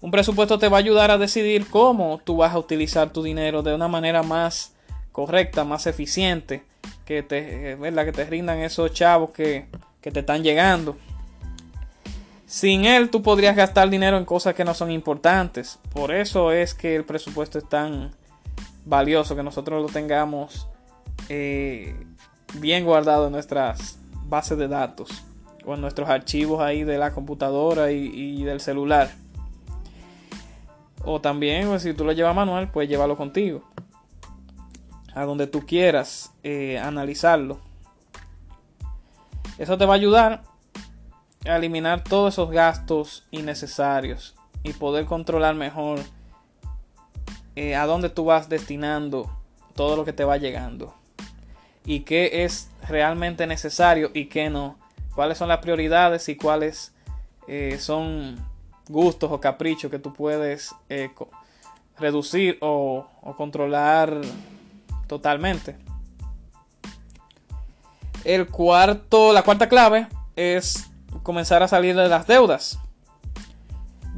Un 0.00 0.10
presupuesto 0.10 0.58
te 0.58 0.68
va 0.68 0.76
a 0.76 0.80
ayudar 0.80 1.10
a 1.10 1.18
decidir 1.18 1.68
cómo 1.68 2.20
tú 2.22 2.36
vas 2.36 2.52
a 2.54 2.58
utilizar 2.58 3.12
tu 3.12 3.22
dinero 3.22 3.62
de 3.62 3.74
una 3.74 3.88
manera 3.88 4.22
más 4.22 4.74
correcta, 5.10 5.64
más 5.64 5.88
eficiente, 5.88 6.62
que 7.04 7.24
te, 7.24 7.74
¿verdad? 7.74 8.04
Que 8.04 8.12
te 8.12 8.24
rindan 8.24 8.58
esos 8.60 8.92
chavos 8.92 9.30
que, 9.30 9.66
que 10.00 10.12
te 10.12 10.20
están 10.20 10.44
llegando. 10.44 10.96
Sin 12.48 12.86
él 12.86 13.10
tú 13.10 13.22
podrías 13.22 13.54
gastar 13.54 13.90
dinero 13.90 14.16
en 14.16 14.24
cosas 14.24 14.54
que 14.54 14.64
no 14.64 14.72
son 14.72 14.90
importantes. 14.90 15.78
Por 15.92 16.10
eso 16.10 16.50
es 16.50 16.72
que 16.72 16.96
el 16.96 17.04
presupuesto 17.04 17.58
es 17.58 17.68
tan 17.68 18.12
valioso, 18.86 19.36
que 19.36 19.42
nosotros 19.42 19.82
lo 19.82 19.88
tengamos 19.88 20.66
eh, 21.28 21.94
bien 22.54 22.86
guardado 22.86 23.26
en 23.26 23.32
nuestras 23.32 23.98
bases 24.24 24.56
de 24.56 24.66
datos 24.66 25.10
o 25.66 25.74
en 25.74 25.82
nuestros 25.82 26.08
archivos 26.08 26.62
ahí 26.62 26.84
de 26.84 26.96
la 26.96 27.12
computadora 27.12 27.92
y 27.92 28.42
del 28.42 28.60
celular. 28.60 29.10
O 31.04 31.20
también, 31.20 31.68
pues, 31.68 31.82
si 31.82 31.92
tú 31.92 32.02
lo 32.02 32.12
llevas 32.12 32.34
manual, 32.34 32.70
pues 32.70 32.88
llévalo 32.88 33.14
contigo. 33.14 33.62
A 35.14 35.24
donde 35.24 35.46
tú 35.46 35.66
quieras 35.66 36.32
eh, 36.42 36.78
analizarlo. 36.78 37.60
Eso 39.58 39.76
te 39.76 39.84
va 39.84 39.92
a 39.92 39.96
ayudar 39.96 40.42
eliminar 41.56 42.04
todos 42.04 42.34
esos 42.34 42.50
gastos 42.50 43.26
innecesarios 43.30 44.34
y 44.62 44.72
poder 44.72 45.06
controlar 45.06 45.54
mejor 45.54 46.00
eh, 47.56 47.74
a 47.74 47.86
dónde 47.86 48.10
tú 48.10 48.24
vas 48.24 48.48
destinando 48.48 49.30
todo 49.74 49.96
lo 49.96 50.04
que 50.04 50.12
te 50.12 50.24
va 50.24 50.36
llegando. 50.36 50.94
Y 51.84 52.00
qué 52.00 52.44
es 52.44 52.70
realmente 52.86 53.46
necesario 53.46 54.10
y 54.14 54.26
qué 54.26 54.50
no. 54.50 54.78
Cuáles 55.14 55.38
son 55.38 55.48
las 55.48 55.58
prioridades 55.58 56.28
y 56.28 56.36
cuáles 56.36 56.92
eh, 57.46 57.78
son 57.80 58.36
gustos 58.88 59.30
o 59.32 59.40
caprichos 59.40 59.90
que 59.90 59.98
tú 59.98 60.12
puedes 60.12 60.74
eh, 60.88 61.10
reducir 61.98 62.58
o, 62.60 63.06
controlar 63.36 64.20
totalmente. 65.06 65.76
El 68.24 68.48
cuarto, 68.48 69.32
la 69.32 69.42
cuarta 69.42 69.68
clave 69.68 70.08
es 70.36 70.90
comenzar 71.22 71.62
a 71.62 71.68
salir 71.68 71.96
de 71.96 72.08
las 72.08 72.26
deudas. 72.26 72.78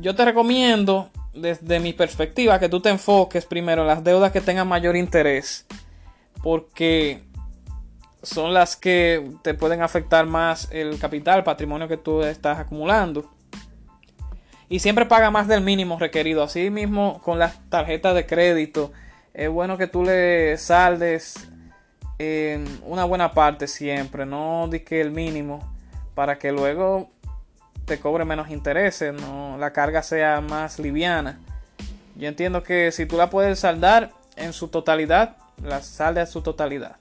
Yo 0.01 0.15
te 0.15 0.25
recomiendo, 0.25 1.11
desde 1.35 1.81
mi 1.81 1.93
perspectiva, 1.93 2.59
que 2.59 2.69
tú 2.69 2.81
te 2.81 2.89
enfoques 2.89 3.45
primero 3.45 3.83
en 3.83 3.89
las 3.89 4.03
deudas 4.05 4.33
que 4.33 4.41
tengan 4.41 4.69
mayor 4.69 4.97
interés. 4.97 5.67
Porque 6.43 7.23
son 8.23 8.55
las 8.55 8.77
que 8.77 9.31
te 9.43 9.55
pueden 9.55 9.83
afectar 9.83 10.27
más 10.27 10.69
el 10.71 10.99
capital, 10.99 11.39
el 11.39 11.45
patrimonio 11.45 11.89
que 11.89 11.97
tú 11.97 12.23
estás 12.23 12.59
acumulando 12.59 13.31
y 14.71 14.79
siempre 14.79 15.05
paga 15.05 15.31
más 15.31 15.49
del 15.49 15.63
mínimo 15.63 15.99
requerido. 15.99 16.45
Así 16.45 16.71
mismo 16.71 17.21
con 17.23 17.39
las 17.39 17.69
tarjetas 17.69 18.15
de 18.15 18.25
crédito, 18.25 18.93
es 19.35 19.51
bueno 19.51 19.77
que 19.77 19.89
tú 19.89 20.05
le 20.05 20.57
saldes 20.57 21.49
una 22.85 23.05
buena 23.05 23.33
parte 23.33 23.67
siempre, 23.67 24.27
no 24.27 24.69
di 24.69 24.81
que 24.81 25.01
el 25.01 25.11
mínimo, 25.11 25.75
para 26.21 26.39
que 26.39 26.53
luego 26.53 27.09
te 27.87 27.99
cobre 27.99 28.27
menos 28.27 28.51
intereses, 28.51 29.15
no 29.15 29.57
la 29.57 29.73
carga 29.73 30.03
sea 30.03 30.43
más 30.43 30.79
liviana. 30.79 31.41
Yo 32.15 32.29
entiendo 32.29 32.63
que 32.63 32.93
si 32.93 33.07
tú 33.07 33.17
la 33.17 33.31
puedes 33.31 33.61
saldar 33.61 34.11
en 34.37 34.53
su 34.53 34.69
totalidad, 34.69 35.39
la 35.65 35.81
salde 35.81 36.21
a 36.21 36.27
su 36.27 36.43
totalidad. 36.43 36.97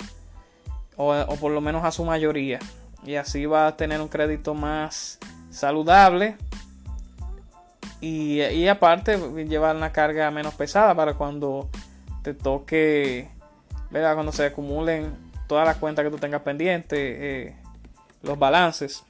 O, 0.96 1.36
por 1.36 1.52
lo 1.52 1.60
menos 1.60 1.84
a 1.84 1.92
su 1.92 2.06
mayoría. 2.06 2.60
Y 3.04 3.16
así 3.16 3.46
va 3.46 3.68
a 3.68 3.76
tener 3.76 4.00
un 4.00 4.08
crédito 4.08 4.54
más 4.54 5.20
saludable 5.50 6.38
y, 8.00 8.70
aparte 8.70 9.18
llevar 9.50 9.76
una 9.76 9.92
carga 9.92 10.32
menos 10.32 10.54
pesada 10.54 10.96
para 10.96 11.16
cuando 11.16 11.68
te 12.22 12.34
toque, 12.34 13.28
¿verdad? 13.92 14.14
cuando 14.14 14.32
se 14.32 14.46
acumulen 14.46 15.14
todas 15.46 15.68
las 15.68 15.76
cuentas 15.76 16.06
que 16.06 16.10
tú 16.10 16.20
tengas 16.20 16.42
pendientes, 16.44 16.98
eh, 16.98 17.56
los 18.24 18.40
balances. 18.40 19.04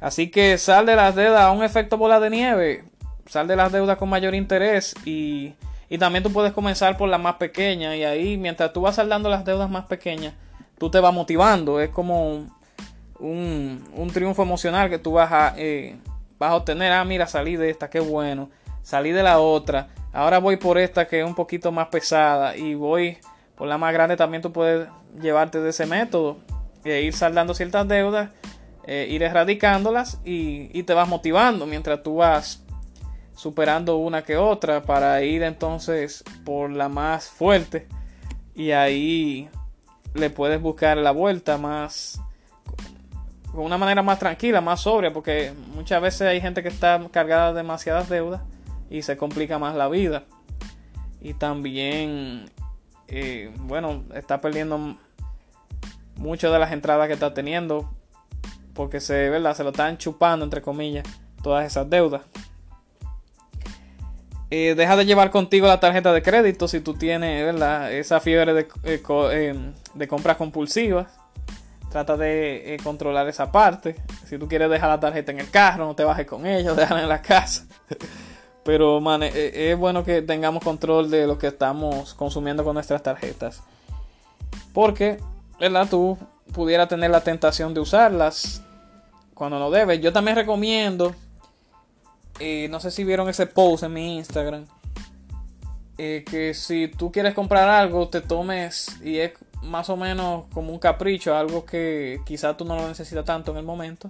Así 0.00 0.30
que 0.30 0.58
sal 0.58 0.86
de 0.86 0.96
las 0.96 1.14
deudas 1.14 1.42
a 1.42 1.50
un 1.50 1.64
efecto 1.64 1.96
bola 1.96 2.20
de 2.20 2.30
nieve, 2.30 2.84
sal 3.26 3.48
de 3.48 3.56
las 3.56 3.72
deudas 3.72 3.96
con 3.96 4.08
mayor 4.08 4.34
interés 4.34 4.94
y, 5.04 5.54
y 5.88 5.98
también 5.98 6.22
tú 6.22 6.32
puedes 6.32 6.52
comenzar 6.52 6.96
por 6.96 7.08
la 7.08 7.18
más 7.18 7.36
pequeña 7.36 7.96
y 7.96 8.04
ahí 8.04 8.36
mientras 8.36 8.72
tú 8.72 8.82
vas 8.82 8.96
saldando 8.96 9.28
las 9.28 9.44
deudas 9.44 9.70
más 9.70 9.86
pequeñas, 9.86 10.34
tú 10.78 10.90
te 10.90 11.00
vas 11.00 11.14
motivando, 11.14 11.80
es 11.80 11.90
como 11.90 12.46
un, 13.18 13.88
un 13.94 14.10
triunfo 14.12 14.42
emocional 14.42 14.90
que 14.90 14.98
tú 14.98 15.12
vas 15.12 15.32
a... 15.32 15.54
Eh, 15.56 15.96
vas 16.38 16.50
a 16.50 16.56
obtener, 16.56 16.92
ah, 16.92 17.04
mira, 17.04 17.26
salí 17.26 17.56
de 17.56 17.70
esta, 17.70 17.90
qué 17.90 18.00
bueno, 18.00 18.50
salí 18.82 19.12
de 19.12 19.22
la 19.22 19.38
otra, 19.38 19.88
ahora 20.12 20.38
voy 20.38 20.56
por 20.56 20.78
esta 20.78 21.06
que 21.06 21.20
es 21.20 21.26
un 21.26 21.34
poquito 21.34 21.72
más 21.72 21.88
pesada 21.88 22.56
y 22.56 22.74
voy 22.74 23.18
por 23.56 23.68
la 23.68 23.78
más 23.78 23.92
grande, 23.92 24.16
también 24.16 24.42
tú 24.42 24.52
puedes 24.52 24.88
llevarte 25.20 25.60
de 25.60 25.70
ese 25.70 25.86
método 25.86 26.38
e 26.84 27.02
ir 27.02 27.14
saldando 27.14 27.54
ciertas 27.54 27.88
deudas, 27.88 28.30
eh, 28.86 29.06
ir 29.10 29.22
erradicándolas 29.22 30.20
y, 30.24 30.70
y 30.78 30.82
te 30.84 30.94
vas 30.94 31.08
motivando 31.08 31.66
mientras 31.66 32.02
tú 32.02 32.16
vas 32.16 32.62
superando 33.34 33.98
una 33.98 34.22
que 34.22 34.36
otra 34.36 34.82
para 34.82 35.22
ir 35.22 35.42
entonces 35.42 36.24
por 36.44 36.70
la 36.70 36.88
más 36.88 37.28
fuerte 37.28 37.86
y 38.54 38.70
ahí 38.70 39.50
le 40.14 40.30
puedes 40.30 40.60
buscar 40.60 40.96
la 40.96 41.10
vuelta 41.10 41.58
más 41.58 42.20
con 43.56 43.64
una 43.64 43.78
manera 43.78 44.02
más 44.02 44.18
tranquila, 44.18 44.60
más 44.60 44.82
sobria, 44.82 45.12
porque 45.12 45.52
muchas 45.74 46.00
veces 46.02 46.22
hay 46.22 46.42
gente 46.42 46.62
que 46.62 46.68
está 46.68 47.00
cargada 47.10 47.52
de 47.52 47.56
demasiadas 47.56 48.08
deudas 48.08 48.42
y 48.90 49.00
se 49.00 49.16
complica 49.16 49.58
más 49.58 49.74
la 49.74 49.88
vida. 49.88 50.24
Y 51.22 51.32
también, 51.32 52.50
eh, 53.08 53.50
bueno, 53.60 54.04
está 54.14 54.42
perdiendo 54.42 54.98
muchas 56.16 56.52
de 56.52 56.58
las 56.58 56.70
entradas 56.70 57.06
que 57.06 57.14
está 57.14 57.32
teniendo 57.32 57.90
porque 58.76 59.00
se, 59.00 59.30
¿verdad? 59.30 59.56
se 59.56 59.64
lo 59.64 59.70
están 59.70 59.98
chupando, 59.98 60.44
entre 60.44 60.62
comillas, 60.62 61.04
todas 61.42 61.66
esas 61.66 61.88
deudas. 61.88 62.22
Eh, 64.50 64.74
deja 64.76 64.96
de 64.96 65.06
llevar 65.06 65.32
contigo 65.32 65.66
la 65.66 65.80
tarjeta 65.80 66.12
de 66.12 66.22
crédito 66.22 66.68
si 66.68 66.78
tú 66.78 66.94
tienes 66.94 67.44
¿verdad? 67.44 67.92
esa 67.92 68.20
fiebre 68.20 68.54
de, 68.54 68.68
eh, 68.84 69.72
de 69.94 70.08
compras 70.08 70.36
compulsivas 70.36 71.08
Trata 71.90 72.16
de 72.16 72.74
eh, 72.74 72.78
controlar 72.82 73.28
esa 73.28 73.52
parte. 73.52 73.96
Si 74.26 74.38
tú 74.38 74.48
quieres 74.48 74.68
dejar 74.68 74.88
la 74.88 75.00
tarjeta 75.00 75.32
en 75.32 75.40
el 75.40 75.50
carro, 75.50 75.86
no 75.86 75.94
te 75.94 76.04
bajes 76.04 76.26
con 76.26 76.44
ella, 76.44 76.74
déjala 76.74 77.02
en 77.02 77.08
la 77.08 77.22
casa. 77.22 77.64
Pero 78.64 79.00
eh, 79.22 79.70
es 79.70 79.78
bueno 79.78 80.04
que 80.04 80.20
tengamos 80.22 80.64
control 80.64 81.10
de 81.10 81.26
lo 81.26 81.38
que 81.38 81.46
estamos 81.46 82.14
consumiendo 82.14 82.64
con 82.64 82.74
nuestras 82.74 83.02
tarjetas. 83.02 83.62
Porque, 84.72 85.18
¿verdad? 85.60 85.86
Tú 85.88 86.18
pudieras 86.52 86.88
tener 86.88 87.10
la 87.10 87.22
tentación 87.22 87.72
de 87.72 87.80
usarlas 87.80 88.62
cuando 89.36 89.58
no 89.58 89.70
debes. 89.70 90.00
Yo 90.00 90.12
también 90.12 90.36
recomiendo, 90.36 91.14
eh, 92.40 92.68
no 92.70 92.80
sé 92.80 92.90
si 92.90 93.04
vieron 93.04 93.28
ese 93.28 93.46
post 93.46 93.84
en 93.84 93.92
mi 93.92 94.16
Instagram, 94.16 94.64
eh, 95.98 96.24
que 96.28 96.54
si 96.54 96.88
tú 96.88 97.12
quieres 97.12 97.34
comprar 97.34 97.68
algo, 97.68 98.08
te 98.08 98.22
tomes 98.22 99.00
y 99.04 99.18
es 99.18 99.32
más 99.62 99.90
o 99.90 99.96
menos 99.96 100.44
como 100.52 100.72
un 100.72 100.78
capricho, 100.78 101.36
algo 101.36 101.66
que 101.66 102.18
quizás 102.24 102.56
tú 102.56 102.64
no 102.64 102.76
lo 102.76 102.88
necesitas 102.88 103.26
tanto 103.26 103.52
en 103.52 103.58
el 103.58 103.64
momento. 103.64 104.08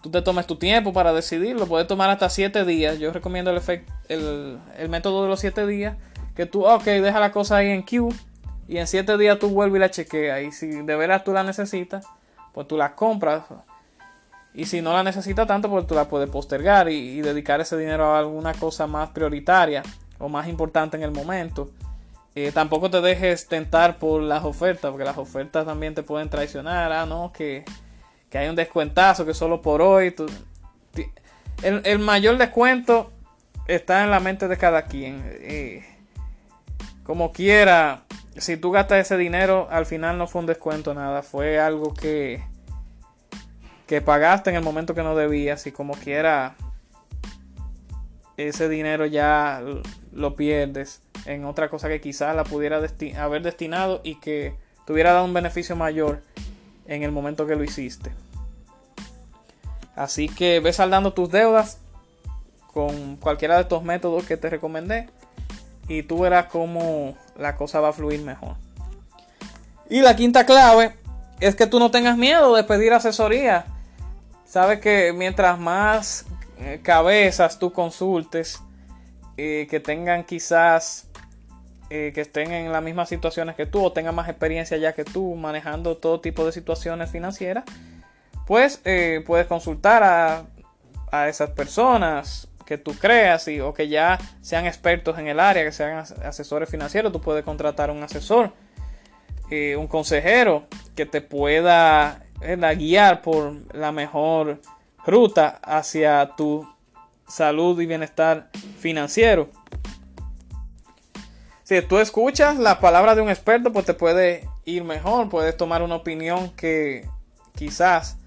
Tú 0.00 0.10
te 0.10 0.22
tomes 0.22 0.46
tu 0.46 0.56
tiempo 0.56 0.92
para 0.92 1.12
decidirlo, 1.12 1.66
puedes 1.66 1.86
tomar 1.86 2.08
hasta 2.08 2.28
7 2.30 2.64
días. 2.64 2.98
Yo 2.98 3.12
recomiendo 3.12 3.50
el, 3.50 3.60
el, 4.08 4.58
el 4.78 4.88
método 4.88 5.22
de 5.22 5.28
los 5.28 5.40
7 5.40 5.66
días, 5.66 5.96
que 6.34 6.46
tú, 6.46 6.66
ok, 6.66 6.84
deja 6.84 7.20
la 7.20 7.30
cosa 7.30 7.58
ahí 7.58 7.68
en 7.68 7.82
queue 7.82 8.12
y 8.68 8.78
en 8.78 8.86
7 8.86 9.18
días 9.18 9.38
tú 9.38 9.50
vuelves 9.50 9.76
y 9.76 9.80
la 9.80 9.90
chequeas. 9.90 10.42
Y 10.42 10.52
si 10.52 10.66
de 10.66 10.96
veras 10.96 11.24
tú 11.24 11.32
la 11.32 11.42
necesitas, 11.42 12.06
pues 12.54 12.66
tú 12.66 12.78
la 12.78 12.94
compras. 12.94 13.44
Y 14.54 14.66
si 14.66 14.80
no 14.80 14.92
la 14.92 15.02
necesitas 15.02 15.48
tanto, 15.48 15.68
pues 15.68 15.86
tú 15.86 15.96
la 15.96 16.08
puedes 16.08 16.30
postergar 16.30 16.88
y, 16.88 17.20
dedicar 17.20 17.60
ese 17.60 17.76
dinero 17.76 18.14
a 18.14 18.20
alguna 18.20 18.54
cosa 18.54 18.86
más 18.86 19.10
prioritaria 19.10 19.82
o 20.18 20.28
más 20.28 20.46
importante 20.46 20.96
en 20.96 21.02
el 21.02 21.10
momento. 21.10 21.70
Eh, 22.36 22.52
tampoco 22.52 22.88
te 22.88 23.00
dejes 23.00 23.48
tentar 23.48 23.98
por 23.98 24.22
las 24.22 24.44
ofertas, 24.44 24.92
porque 24.92 25.04
las 25.04 25.18
ofertas 25.18 25.66
también 25.66 25.94
te 25.94 26.04
pueden 26.04 26.30
traicionar. 26.30 26.92
Ah, 26.92 27.04
no, 27.04 27.32
que, 27.32 27.64
hay 28.32 28.48
un 28.48 28.56
descuentazo 28.56 29.26
que 29.26 29.34
solo 29.34 29.60
por 29.60 29.82
hoy. 29.82 30.14
el, 31.62 31.98
mayor 31.98 32.38
descuento 32.38 33.10
está 33.66 34.04
en 34.04 34.10
la 34.10 34.20
mente 34.20 34.46
de 34.46 34.56
cada 34.56 34.82
quien. 34.82 35.22
Eh, 35.26 35.84
como 37.02 37.32
quiera, 37.32 38.04
si 38.36 38.56
tú 38.56 38.70
gastas 38.70 38.98
ese 38.98 39.16
dinero, 39.16 39.66
al 39.70 39.84
final 39.84 40.16
no 40.16 40.28
fue 40.28 40.40
un 40.40 40.46
descuento 40.46 40.94
nada, 40.94 41.22
fue 41.22 41.58
algo 41.58 41.92
que, 41.92 42.42
que 43.86 44.00
pagaste 44.00 44.50
en 44.50 44.56
el 44.56 44.62
momento 44.62 44.94
que 44.94 45.02
no 45.02 45.14
debías 45.14 45.66
y 45.66 45.72
como 45.72 45.94
quiera, 45.94 46.56
ese 48.36 48.68
dinero 48.68 49.06
ya 49.06 49.62
lo 50.12 50.34
pierdes 50.34 51.02
en 51.26 51.44
otra 51.44 51.68
cosa 51.68 51.88
que 51.88 52.00
quizás 52.00 52.34
la 52.34 52.44
pudiera 52.44 52.80
haber 53.18 53.42
destinado 53.42 54.00
y 54.04 54.16
que 54.16 54.54
te 54.86 54.92
hubiera 54.92 55.12
dado 55.12 55.24
un 55.24 55.34
beneficio 55.34 55.76
mayor 55.76 56.22
en 56.86 57.02
el 57.02 57.12
momento 57.12 57.46
que 57.46 57.56
lo 57.56 57.64
hiciste. 57.64 58.12
Así 59.96 60.28
que 60.28 60.60
ve 60.60 60.72
saldando 60.72 61.12
tus 61.12 61.30
deudas 61.30 61.78
con 62.72 63.16
cualquiera 63.16 63.54
de 63.54 63.62
estos 63.62 63.84
métodos 63.84 64.24
que 64.24 64.36
te 64.36 64.50
recomendé 64.50 65.08
y 65.88 66.02
tú 66.02 66.20
verás 66.20 66.46
cómo 66.46 67.16
la 67.38 67.56
cosa 67.56 67.80
va 67.80 67.90
a 67.90 67.92
fluir 67.92 68.20
mejor. 68.22 68.56
Y 69.88 70.00
la 70.00 70.16
quinta 70.16 70.44
clave 70.44 70.96
es 71.40 71.54
que 71.54 71.66
tú 71.66 71.78
no 71.78 71.90
tengas 71.90 72.16
miedo 72.16 72.54
de 72.54 72.64
pedir 72.64 72.92
asesoría. 72.92 73.66
Sabes 74.44 74.80
que 74.80 75.12
mientras 75.12 75.58
más 75.58 76.26
eh, 76.58 76.80
cabezas 76.82 77.58
tú 77.58 77.72
consultes, 77.72 78.60
eh, 79.36 79.66
que 79.68 79.80
tengan 79.80 80.24
quizás 80.24 81.08
eh, 81.90 82.12
que 82.14 82.20
estén 82.20 82.52
en 82.52 82.70
las 82.70 82.82
mismas 82.82 83.08
situaciones 83.08 83.56
que 83.56 83.66
tú 83.66 83.82
o 83.82 83.92
tengan 83.92 84.14
más 84.14 84.28
experiencia 84.28 84.76
ya 84.76 84.92
que 84.92 85.04
tú 85.04 85.34
manejando 85.34 85.96
todo 85.96 86.20
tipo 86.20 86.46
de 86.46 86.52
situaciones 86.52 87.10
financieras, 87.10 87.64
pues 88.46 88.80
puedes 89.26 89.46
consultar 89.46 90.02
a, 90.02 90.44
a, 91.10 91.28
esas 91.28 91.50
personas 91.50 92.48
que 92.66 92.76
tú 92.76 92.92
creas 92.94 93.48
y, 93.48 93.60
o 93.60 93.72
que 93.72 93.88
ya 93.88 94.18
sean 94.42 94.66
expertos 94.66 95.18
en 95.18 95.28
el 95.28 95.40
área, 95.40 95.64
que 95.64 95.72
sean 95.72 96.04
asesores 96.24 96.68
financieros, 96.68 97.10
tú 97.10 97.20
puedes 97.20 97.42
contratar 97.42 97.90
un 97.90 98.02
asesor, 98.02 98.52
un 99.50 99.86
consejero 99.86 100.66
que 100.94 101.06
te 101.06 101.20
pueda 101.20 102.23
guiar 102.76 103.22
por 103.22 103.54
la 103.74 103.92
mejor 103.92 104.60
ruta 105.06 105.60
hacia 105.62 106.34
tu 106.36 106.68
salud 107.26 107.80
y 107.80 107.86
bienestar 107.86 108.50
financiero. 108.78 109.48
Si 111.62 111.80
tú 111.82 111.98
escuchas 111.98 112.58
la 112.58 112.78
palabra 112.78 113.14
de 113.14 113.22
un 113.22 113.30
experto, 113.30 113.72
pues 113.72 113.86
te 113.86 113.94
puede 113.94 114.48
ir 114.64 114.84
mejor, 114.84 115.28
puedes 115.30 115.56
tomar 115.56 115.82
una 115.82 115.96
opinión 115.96 116.50
que 116.50 117.08
quizás 117.54 118.18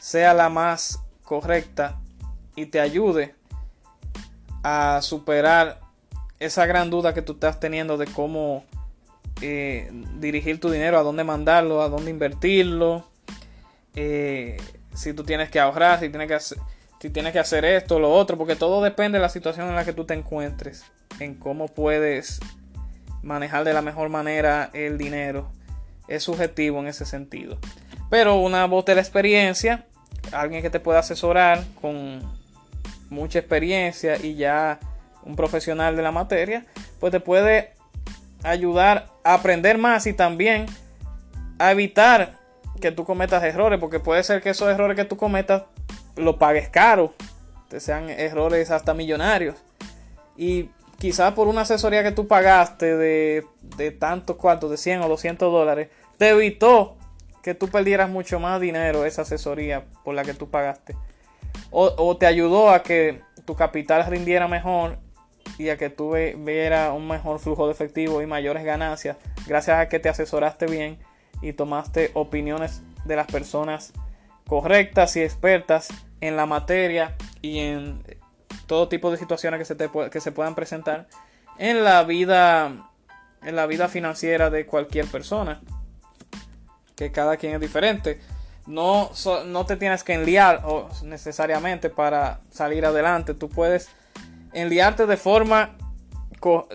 sea 0.00 0.34
la 0.34 0.48
más 0.48 1.00
correcta 1.22 2.00
y 2.56 2.66
te 2.66 2.80
ayude 2.80 3.34
a 4.62 5.00
superar 5.02 5.80
esa 6.40 6.66
gran 6.66 6.90
duda 6.90 7.14
que 7.14 7.22
tú 7.22 7.34
estás 7.34 7.60
teniendo 7.60 7.96
de 7.96 8.06
cómo 8.06 8.64
eh, 9.40 9.90
dirigir 10.18 10.58
tu 10.58 10.70
dinero, 10.70 10.98
a 10.98 11.02
dónde 11.02 11.22
mandarlo, 11.22 11.82
a 11.82 11.88
dónde 11.88 12.10
invertirlo, 12.10 13.04
si 13.94 15.12
tú 15.14 15.24
tienes 15.24 15.50
que 15.50 15.60
ahorrar, 15.60 16.00
si 16.00 16.08
tienes 16.08 16.28
que, 16.28 16.34
hacer, 16.34 16.58
si 17.00 17.10
tienes 17.10 17.32
que 17.32 17.38
hacer 17.38 17.64
esto 17.64 17.98
lo 17.98 18.12
otro, 18.12 18.36
porque 18.36 18.56
todo 18.56 18.82
depende 18.82 19.18
de 19.18 19.22
la 19.22 19.28
situación 19.28 19.68
en 19.68 19.76
la 19.76 19.84
que 19.84 19.92
tú 19.92 20.04
te 20.04 20.14
encuentres, 20.14 20.84
en 21.18 21.34
cómo 21.34 21.68
puedes 21.68 22.40
manejar 23.22 23.64
de 23.64 23.72
la 23.72 23.82
mejor 23.82 24.08
manera 24.08 24.70
el 24.72 24.98
dinero. 24.98 25.50
Es 26.08 26.24
subjetivo 26.24 26.80
en 26.80 26.88
ese 26.88 27.04
sentido. 27.04 27.58
Pero 28.08 28.36
una 28.36 28.66
voz 28.66 28.84
de 28.84 28.96
la 28.96 29.00
experiencia, 29.00 29.86
alguien 30.32 30.62
que 30.62 30.70
te 30.70 30.80
pueda 30.80 30.98
asesorar 30.98 31.64
con 31.80 32.20
mucha 33.08 33.38
experiencia 33.38 34.16
y 34.16 34.34
ya 34.34 34.80
un 35.22 35.36
profesional 35.36 35.96
de 35.96 36.02
la 36.02 36.12
materia, 36.12 36.64
pues 36.98 37.12
te 37.12 37.20
puede 37.20 37.72
ayudar 38.42 39.08
a 39.22 39.34
aprender 39.34 39.78
más 39.78 40.06
y 40.06 40.12
también 40.12 40.66
a 41.58 41.72
evitar 41.72 42.39
que 42.80 42.92
tú 42.92 43.04
cometas 43.04 43.42
errores, 43.44 43.78
porque 43.78 44.00
puede 44.00 44.22
ser 44.22 44.42
que 44.42 44.50
esos 44.50 44.68
errores 44.68 44.96
que 44.96 45.04
tú 45.04 45.16
cometas 45.16 45.64
lo 46.16 46.38
pagues 46.38 46.68
caro, 46.68 47.14
te 47.68 47.80
sean 47.80 48.10
errores 48.10 48.70
hasta 48.70 48.94
millonarios. 48.94 49.56
Y 50.36 50.70
quizás 50.98 51.32
por 51.34 51.48
una 51.48 51.62
asesoría 51.62 52.02
que 52.02 52.12
tú 52.12 52.26
pagaste 52.26 52.96
de, 52.96 53.44
de 53.76 53.90
tantos 53.90 54.36
cuantos, 54.36 54.70
de 54.70 54.76
100 54.76 55.02
o 55.02 55.08
200 55.08 55.52
dólares, 55.52 55.88
te 56.18 56.30
evitó 56.30 56.96
que 57.42 57.54
tú 57.54 57.68
perdieras 57.68 58.10
mucho 58.10 58.38
más 58.40 58.60
dinero 58.60 59.04
esa 59.04 59.22
asesoría 59.22 59.84
por 60.04 60.14
la 60.14 60.24
que 60.24 60.34
tú 60.34 60.50
pagaste. 60.50 60.96
O, 61.70 62.16
te 62.16 62.26
ayudó 62.26 62.70
a 62.70 62.82
que 62.82 63.22
tu 63.44 63.54
capital 63.54 64.04
rindiera 64.06 64.48
mejor 64.48 64.98
y 65.56 65.68
a 65.68 65.76
que 65.76 65.88
tú 65.88 66.12
viera 66.12 66.92
un 66.92 67.08
mejor 67.08 67.38
flujo 67.38 67.66
de 67.66 67.72
efectivo 67.72 68.22
y 68.22 68.26
mayores 68.26 68.64
ganancias 68.64 69.16
gracias 69.46 69.78
a 69.78 69.88
que 69.88 69.98
te 69.98 70.08
asesoraste 70.08 70.66
bien 70.66 70.98
y 71.42 71.52
tomaste 71.52 72.10
opiniones 72.14 72.82
de 73.04 73.16
las 73.16 73.26
personas 73.26 73.92
correctas 74.46 75.16
y 75.16 75.22
expertas 75.22 75.88
en 76.20 76.36
la 76.36 76.46
materia 76.46 77.14
y 77.40 77.58
en 77.58 78.02
todo 78.66 78.88
tipo 78.88 79.10
de 79.10 79.16
situaciones 79.16 79.58
que 79.58 79.64
se, 79.64 79.74
te, 79.74 79.88
que 80.10 80.20
se 80.20 80.32
puedan 80.32 80.54
presentar 80.54 81.08
en 81.58 81.84
la 81.84 82.02
vida 82.04 82.90
en 83.42 83.56
la 83.56 83.66
vida 83.66 83.88
financiera 83.88 84.50
de 84.50 84.66
cualquier 84.66 85.06
persona 85.06 85.60
que 86.94 87.10
cada 87.10 87.36
quien 87.38 87.54
es 87.54 87.60
diferente. 87.60 88.20
No, 88.66 89.10
no 89.46 89.66
te 89.66 89.76
tienes 89.76 90.04
que 90.04 90.12
enliar 90.12 90.62
necesariamente 91.02 91.88
para 91.88 92.40
salir 92.50 92.84
adelante. 92.84 93.32
Tú 93.34 93.48
puedes 93.48 93.88
enliarte 94.52 95.06
de 95.06 95.16
forma 95.16 95.76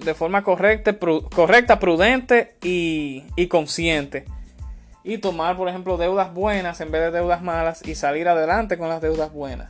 de 0.04 0.13
forma 0.13 0.43
correcta, 0.43 0.95
correcta 1.34 1.80
prudente 1.80 2.56
y, 2.62 3.23
y 3.36 3.47
consciente 3.47 4.25
y 5.06 5.20
tomar 5.20 5.56
por 5.56 5.70
ejemplo 5.70 5.98
deudas 5.98 6.34
buenas 6.34 6.82
en 6.82 6.91
vez 6.91 7.04
de 7.04 7.12
deudas 7.12 7.41
malas 7.41 7.88
y 7.88 7.94
salir 7.94 8.28
adelante 8.28 8.78
con 8.78 8.89
las 8.89 9.02
deudas 9.02 9.32
buenas 9.32 9.70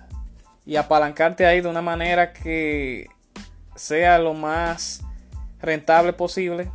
y 0.66 0.78
apalancarte 0.78 1.46
ahí 1.46 1.60
de 1.60 1.68
una 1.68 1.82
manera 1.82 2.32
que 2.32 3.10
sea 3.76 4.18
lo 4.18 4.34
más 4.34 5.04
rentable 5.62 6.14
posible 6.14 6.72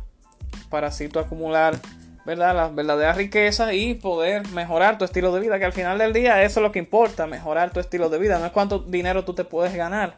para 0.69 0.87
así 0.87 1.09
tú 1.09 1.17
acumular 1.17 1.75
¿verdad? 2.23 2.55
las 2.55 2.75
verdaderas 2.75 3.17
riquezas 3.17 3.73
y 3.73 3.95
poder 3.95 4.47
mejorar 4.49 4.99
tu 4.99 5.05
estilo 5.05 5.33
de 5.33 5.39
vida, 5.39 5.57
que 5.57 5.65
al 5.65 5.73
final 5.73 5.97
del 5.97 6.13
día 6.13 6.43
eso 6.43 6.59
es 6.59 6.63
lo 6.63 6.71
que 6.71 6.77
importa, 6.77 7.25
mejorar 7.25 7.71
tu 7.71 7.79
estilo 7.79 8.09
de 8.09 8.19
vida, 8.19 8.37
no 8.37 8.45
es 8.45 8.51
cuánto 8.51 8.77
dinero 8.77 9.25
tú 9.25 9.33
te 9.33 9.43
puedes 9.43 9.73
ganar, 9.73 10.17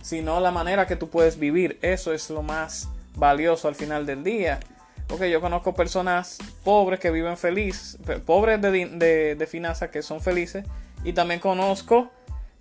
sino 0.00 0.40
la 0.40 0.50
manera 0.50 0.86
que 0.86 0.96
tú 0.96 1.10
puedes 1.10 1.38
vivir, 1.38 1.78
eso 1.82 2.14
es 2.14 2.30
lo 2.30 2.42
más 2.42 2.88
valioso 3.14 3.68
al 3.68 3.74
final 3.74 4.06
del 4.06 4.24
día. 4.24 4.60
Porque 5.06 5.30
yo 5.30 5.40
conozco 5.40 5.74
personas 5.74 6.38
pobres 6.64 7.00
que 7.00 7.10
viven 7.10 7.36
felices, 7.36 7.98
pobres 8.24 8.60
de, 8.62 8.70
de, 8.86 9.34
de 9.34 9.46
finanzas 9.46 9.90
que 9.90 10.02
son 10.02 10.20
felices, 10.20 10.64
y 11.04 11.12
también 11.12 11.40
conozco 11.40 12.10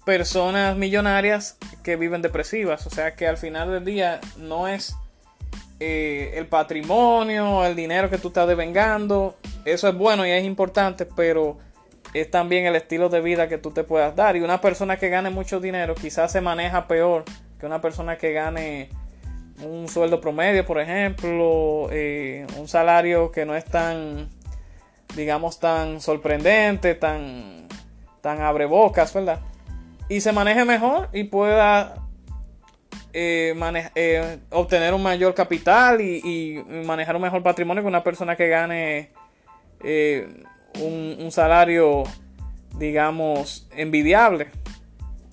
personas 0.06 0.75
millonarias 0.75 1.58
que 1.84 1.95
viven 1.95 2.21
depresivas. 2.21 2.86
O 2.88 2.89
sea 2.89 3.15
que 3.15 3.27
al 3.27 3.38
final 3.38 3.71
del 3.71 3.86
día 3.86 4.19
no 4.38 4.67
es 4.67 4.95
eh, 5.80 6.34
el 6.36 6.45
patrimonio, 6.47 7.65
el 7.65 7.75
dinero 7.75 8.10
que 8.10 8.17
tú 8.17 8.30
estás 8.30 8.47
devengando. 8.47 9.36
Eso 9.65 9.88
es 9.88 9.95
bueno 9.95 10.25
y 10.25 10.30
es 10.30 10.43
importante, 10.43 11.06
pero 11.06 11.58
es 12.13 12.30
también 12.30 12.65
el 12.65 12.75
estilo 12.75 13.10
de 13.10 13.21
vida 13.21 13.47
que 13.47 13.58
tú 13.58 13.71
te 13.71 13.84
puedas 13.84 14.15
dar. 14.15 14.36
Y 14.36 14.41
una 14.41 14.62
persona 14.62 14.97
que 14.97 15.10
gane 15.10 15.30
mucho 15.30 15.60
dinero 15.60 15.95
quizás 15.95 16.32
se 16.32 16.41
maneja 16.41 16.88
peor 16.88 17.23
que 17.60 17.65
una 17.65 17.82
persona 17.82 18.17
que 18.17 18.34
gane 18.34 18.89
un 19.63 19.88
sueldo 19.88 20.21
promedio, 20.21 20.65
por 20.65 20.80
ejemplo, 20.80 21.88
eh, 21.91 22.45
un 22.58 22.67
salario 22.67 23.32
que 23.32 23.45
no 23.45 23.56
es 23.56 23.65
tan, 23.65 24.30
digamos, 25.15 25.60
tan 25.60 26.02
sorprendente, 26.02 26.95
tan, 26.95 27.67
tan 28.21 28.41
abre 28.41 28.65
bocas, 28.65 29.13
¿verdad? 29.13 29.39
Y 30.10 30.21
se 30.21 30.32
maneje 30.32 30.65
mejor 30.65 31.10
y 31.13 31.26
pueda 31.26 31.95
eh, 33.13 33.56
eh, 33.95 34.39
obtener 34.50 34.93
un 34.93 35.04
mayor 35.04 35.34
capital 35.34 36.02
y, 36.02 36.63
manejar 36.86 37.15
un 37.15 37.21
mejor 37.21 37.43
patrimonio 37.43 37.84
que 37.84 37.88
una 37.88 38.04
persona 38.04 38.36
que 38.36 38.47
gane 38.47 39.12
un 40.80 41.32
salario, 41.32 42.04
digamos, 42.78 43.67
envidiable. 43.76 44.61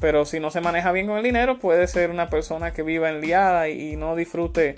Pero 0.01 0.25
si 0.25 0.39
no 0.39 0.51
se 0.51 0.61
maneja 0.61 0.93
bien 0.93 1.07
con 1.07 1.17
el 1.17 1.25
dinero, 1.25 1.59
puede 1.59 1.87
ser 1.89 2.11
una 2.11 2.31
persona 2.31 2.73
que 2.73 2.83
viva 2.83 3.11
enliada 3.11 3.69
y, 3.69 3.97
no 3.97 4.15
disfrute 4.15 4.77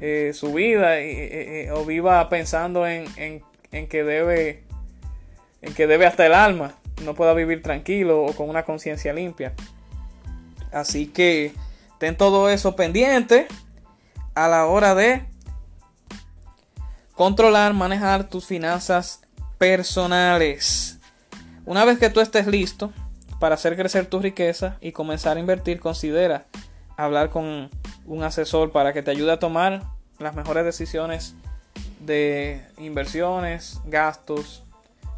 eh, 0.00 0.32
su 0.34 0.52
vida 0.52 1.00
y, 1.00 1.68
o 1.70 1.84
viva 1.84 2.28
pensando 2.28 2.86
en, 2.86 3.06
que 3.70 4.04
debe 4.04 4.64
en 5.60 5.74
que 5.74 5.86
debe 5.86 6.06
hasta 6.06 6.24
el 6.26 6.34
alma, 6.34 6.74
no 7.04 7.14
pueda 7.14 7.34
vivir 7.34 7.62
tranquilo 7.62 8.24
o 8.24 8.32
con 8.32 8.48
una 8.48 8.64
conciencia 8.64 9.12
limpia. 9.12 9.54
Así 10.72 11.06
que 11.06 11.52
ten 11.98 12.16
todo 12.16 12.48
eso 12.48 12.76
pendiente 12.76 13.48
a 14.34 14.48
la 14.48 14.66
hora 14.66 14.94
de 14.94 15.24
controlar, 17.14 17.74
manejar 17.74 18.28
tus 18.28 18.46
finanzas 18.46 19.20
personales. 19.58 20.98
Una 21.64 21.84
vez 21.84 21.98
que 21.98 22.10
tú 22.10 22.20
estés 22.20 22.46
listo, 22.46 22.92
para 23.38 23.54
hacer 23.54 23.76
crecer 23.76 24.06
tu 24.06 24.20
riqueza 24.20 24.76
y 24.80 24.92
comenzar 24.92 25.36
a 25.36 25.40
invertir, 25.40 25.80
considera 25.80 26.46
hablar 26.96 27.30
con 27.30 27.70
un 28.06 28.22
asesor 28.22 28.72
para 28.72 28.92
que 28.92 29.02
te 29.02 29.10
ayude 29.10 29.32
a 29.32 29.38
tomar 29.38 29.82
las 30.18 30.34
mejores 30.34 30.64
decisiones 30.64 31.34
de 32.00 32.60
inversiones, 32.78 33.80
gastos, 33.86 34.64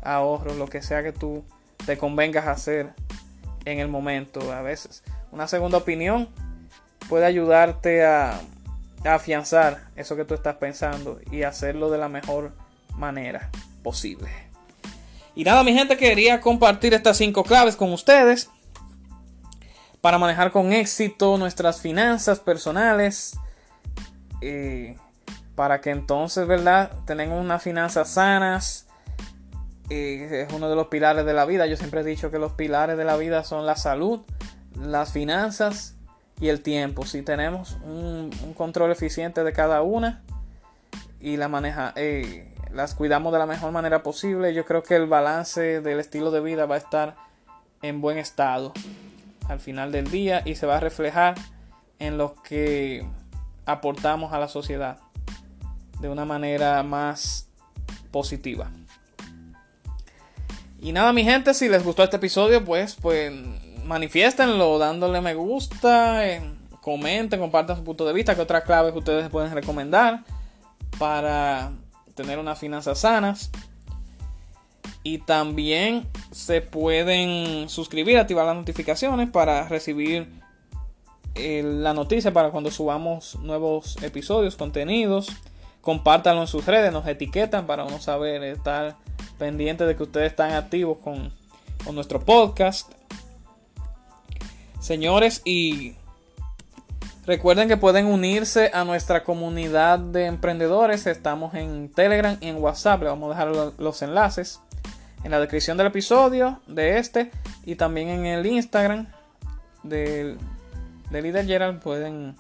ahorros, 0.03 0.57
lo 0.57 0.67
que 0.67 0.83
sea 0.83 1.03
que 1.03 1.13
tú 1.13 1.45
te 1.87 1.97
convengas 1.97 2.47
hacer 2.47 2.93
en 3.65 3.79
el 3.79 3.89
momento. 3.89 4.53
A 4.53 4.63
veces 4.63 5.03
una 5.33 5.49
segunda 5.49 5.79
opinión 5.79 6.29
puede 7.09 7.25
ayudarte 7.25 8.05
a, 8.05 8.41
a 9.05 9.15
afianzar 9.15 9.89
eso 9.97 10.17
que 10.17 10.25
tú 10.25 10.35
estás 10.35 10.57
pensando 10.57 11.21
y 11.31 11.45
hacerlo 11.45 11.91
de 11.91 11.99
la 11.99 12.09
mejor 12.09 12.53
manera 12.97 13.51
posible. 13.83 14.50
Y 15.35 15.45
nada, 15.45 15.63
mi 15.63 15.73
gente, 15.73 15.97
quería 15.97 16.41
compartir 16.41 16.95
estas 16.95 17.17
cinco 17.17 17.45
claves 17.45 17.77
con 17.77 17.93
ustedes 17.93 18.51
para 20.01 20.19
manejar 20.19 20.51
con 20.51 20.73
éxito 20.73 21.37
nuestras 21.39 21.81
finanzas 21.81 22.41
personales. 22.41 23.39
Eh, 24.41 24.97
para 25.55 25.81
que 25.81 25.91
entonces, 25.91 26.47
¿verdad? 26.47 26.91
Tengan 27.05 27.33
unas 27.33 27.63
finanzas 27.63 28.09
sanas. 28.11 28.87
Eh, 29.91 30.47
es 30.49 30.55
uno 30.55 30.71
de 30.71 30.77
los 30.77 30.87
pilares 30.87 31.27
de 31.27 31.35
la 31.35 31.45
vida. 31.45 31.67
Yo 31.67 31.77
siempre 31.77 32.01
he 32.01 32.05
dicho 32.05 32.31
que 32.31 32.39
los 32.39 32.53
pilares 32.53 32.97
de 32.97 33.05
la 33.05 33.17
vida 33.17 33.45
son 33.45 33.67
la 33.67 33.77
salud, 33.77 34.21
las 34.75 35.13
finanzas 35.13 35.97
y 36.41 36.49
el 36.49 36.63
tiempo. 36.63 37.05
Si 37.05 37.23
tenemos 37.23 37.77
un, 37.85 38.31
control 38.57 38.93
eficiente 38.93 39.45
de 39.45 39.53
cada 39.53 39.83
una 39.83 40.23
y 41.21 41.37
la 41.37 41.49
maneja, 41.49 41.93
eh, 41.97 42.50
las 42.73 42.95
cuidamos 42.95 43.33
de 43.33 43.39
la 43.39 43.47
mejor 43.47 43.73
manera 43.73 44.03
posible, 44.03 44.55
yo 44.55 44.65
creo 44.65 44.83
que 44.83 44.97
el 44.97 45.07
balance 45.07 45.81
del 45.81 46.01
estilo 46.01 46.31
de 46.31 46.41
vida 46.41 46.67
va 46.67 46.77
a 46.77 46.79
estar 46.79 47.17
en 47.83 48.01
buen 48.01 48.19
estado 48.19 48.73
al 49.49 49.61
final 49.61 49.91
del 49.93 50.11
día 50.11 50.43
y 50.45 50.55
se 50.55 50.67
va 50.67 50.77
a 50.77 50.81
reflejar 50.81 51.35
en 51.99 52.17
lo 52.19 52.35
que 52.43 53.05
aportamos 53.67 54.33
a 54.33 54.39
la 54.39 54.49
sociedad 54.49 54.99
de 56.01 56.09
una 56.09 56.25
manera 56.25 56.83
más 56.83 57.49
positiva. 58.11 58.71
Y 60.81 60.93
nada, 60.93 61.13
mi 61.13 61.25
gente, 61.25 61.53
si 61.53 61.69
les 61.69 61.85
gustó 61.85 62.03
este 62.03 62.17
episodio, 62.17 62.65
pues, 62.65 62.95
pues 62.95 63.33
manifiéstenlo 63.85 64.79
dándole 64.79 65.21
me 65.21 65.35
gusta, 65.35 66.27
eh, 66.27 66.43
comenten, 66.81 67.39
compartan 67.39 67.77
su 67.77 67.85
punto 67.85 68.07
de 68.07 68.13
vista, 68.13 68.35
que 68.35 68.41
otras 68.41 68.65
claves 68.65 68.95
ustedes 68.95 69.29
pueden 69.29 69.53
recomendar 69.53 70.25
para 70.99 71.73
tener 72.15 72.39
unas 72.39 72.59
finanzas 72.59 73.01
sanas. 73.01 73.51
Y 75.03 75.19
también 75.19 76.07
se 76.31 76.61
pueden 76.61 77.69
suscribir, 77.69 78.19
activar 78.19 78.47
las 78.47 78.57
notificaciones 78.57 79.31
para 79.31 79.67
recibir 79.69 80.29
eh, 81.35 81.63
la 81.65 81.95
noticia 81.95 82.33
para 82.33 82.51
cuando 82.51 82.71
subamos 82.71 83.37
nuevos 83.37 83.97
episodios, 84.03 84.57
contenidos. 84.57 85.29
Compártanlo 85.81 86.43
en 86.43 86.49
sus 86.49 86.67
redes, 86.67 86.93
nos 86.93 87.07
etiquetan 87.07 87.67
para 87.67 87.85
uno 87.85 87.99
saber, 88.01 88.43
estar 88.45 88.97
pendiente 89.39 89.87
de 89.87 89.97
que 89.97 90.03
ustedes 90.03 90.33
están 90.33 90.53
activos 90.53 90.99
con, 90.99 91.33
con 91.85 91.95
nuestro 91.95 92.21
podcast. 92.21 92.93
Señores, 94.81 95.41
y 95.45 95.95
Recuerden 97.31 97.69
que 97.69 97.77
pueden 97.77 98.07
unirse 98.07 98.73
a 98.75 98.83
nuestra 98.83 99.23
comunidad 99.23 100.01
de 100.01 100.27
emprendedores. 100.27 101.07
Estamos 101.07 101.55
en 101.55 101.89
Telegram 101.89 102.37
y 102.41 102.49
en 102.49 102.61
WhatsApp. 102.61 103.03
Les 103.03 103.11
vamos 103.11 103.29
a 103.29 103.47
dejar 103.47 103.73
los 103.79 104.03
enlaces 104.03 104.61
en 105.23 105.31
la 105.31 105.39
descripción 105.39 105.77
del 105.77 105.87
episodio 105.87 106.61
de 106.67 106.99
este 106.99 107.31
y 107.65 107.77
también 107.77 108.09
en 108.09 108.27
el 108.27 108.45
Instagram 108.47 109.07
del, 109.85 110.39
de 111.13 111.23
Líder 111.23 111.47
Gerald. 111.47 111.79
Pueden 111.79 112.35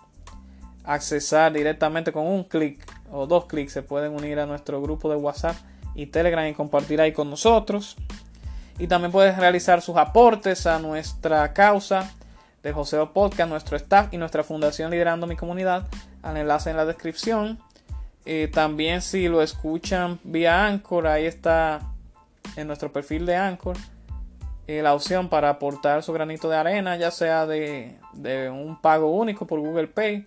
accesar 0.82 1.52
directamente 1.52 2.10
con 2.10 2.26
un 2.26 2.42
clic 2.42 2.84
o 3.12 3.28
dos 3.28 3.44
clics. 3.44 3.74
Se 3.74 3.82
pueden 3.84 4.12
unir 4.12 4.40
a 4.40 4.46
nuestro 4.46 4.82
grupo 4.82 5.08
de 5.08 5.14
WhatsApp 5.14 5.54
y 5.94 6.06
Telegram 6.06 6.48
y 6.48 6.52
compartir 6.52 7.00
ahí 7.00 7.12
con 7.12 7.30
nosotros. 7.30 7.96
Y 8.80 8.88
también 8.88 9.12
pueden 9.12 9.38
realizar 9.38 9.82
sus 9.82 9.96
aportes 9.96 10.66
a 10.66 10.80
nuestra 10.80 11.52
causa 11.52 12.10
de 12.62 12.72
Joseo 12.72 13.12
Podcast, 13.12 13.48
nuestro 13.48 13.76
staff 13.76 14.12
y 14.12 14.16
nuestra 14.16 14.44
fundación 14.44 14.90
Liderando 14.90 15.26
mi 15.26 15.36
Comunidad, 15.36 15.88
al 16.22 16.36
enlace 16.36 16.70
en 16.70 16.76
la 16.76 16.84
descripción. 16.84 17.58
Eh, 18.26 18.50
también 18.52 19.02
si 19.02 19.28
lo 19.28 19.42
escuchan 19.42 20.18
vía 20.24 20.66
Anchor, 20.66 21.06
ahí 21.06 21.26
está 21.26 21.80
en 22.56 22.66
nuestro 22.66 22.92
perfil 22.92 23.26
de 23.26 23.36
Anchor 23.36 23.76
eh, 24.70 24.82
la 24.82 24.94
opción 24.94 25.28
para 25.28 25.48
aportar 25.48 26.04
su 26.04 26.12
granito 26.12 26.48
de 26.48 26.56
arena, 26.56 26.96
ya 26.96 27.10
sea 27.10 27.44
de, 27.44 27.96
de 28.12 28.50
un 28.50 28.80
pago 28.80 29.10
único 29.10 29.44
por 29.44 29.58
Google 29.58 29.88
Pay 29.88 30.24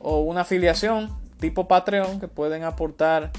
o 0.00 0.22
una 0.22 0.40
afiliación 0.40 1.16
tipo 1.38 1.68
Patreon 1.68 2.18
que 2.18 2.26
pueden 2.26 2.64
aportar 2.64 3.30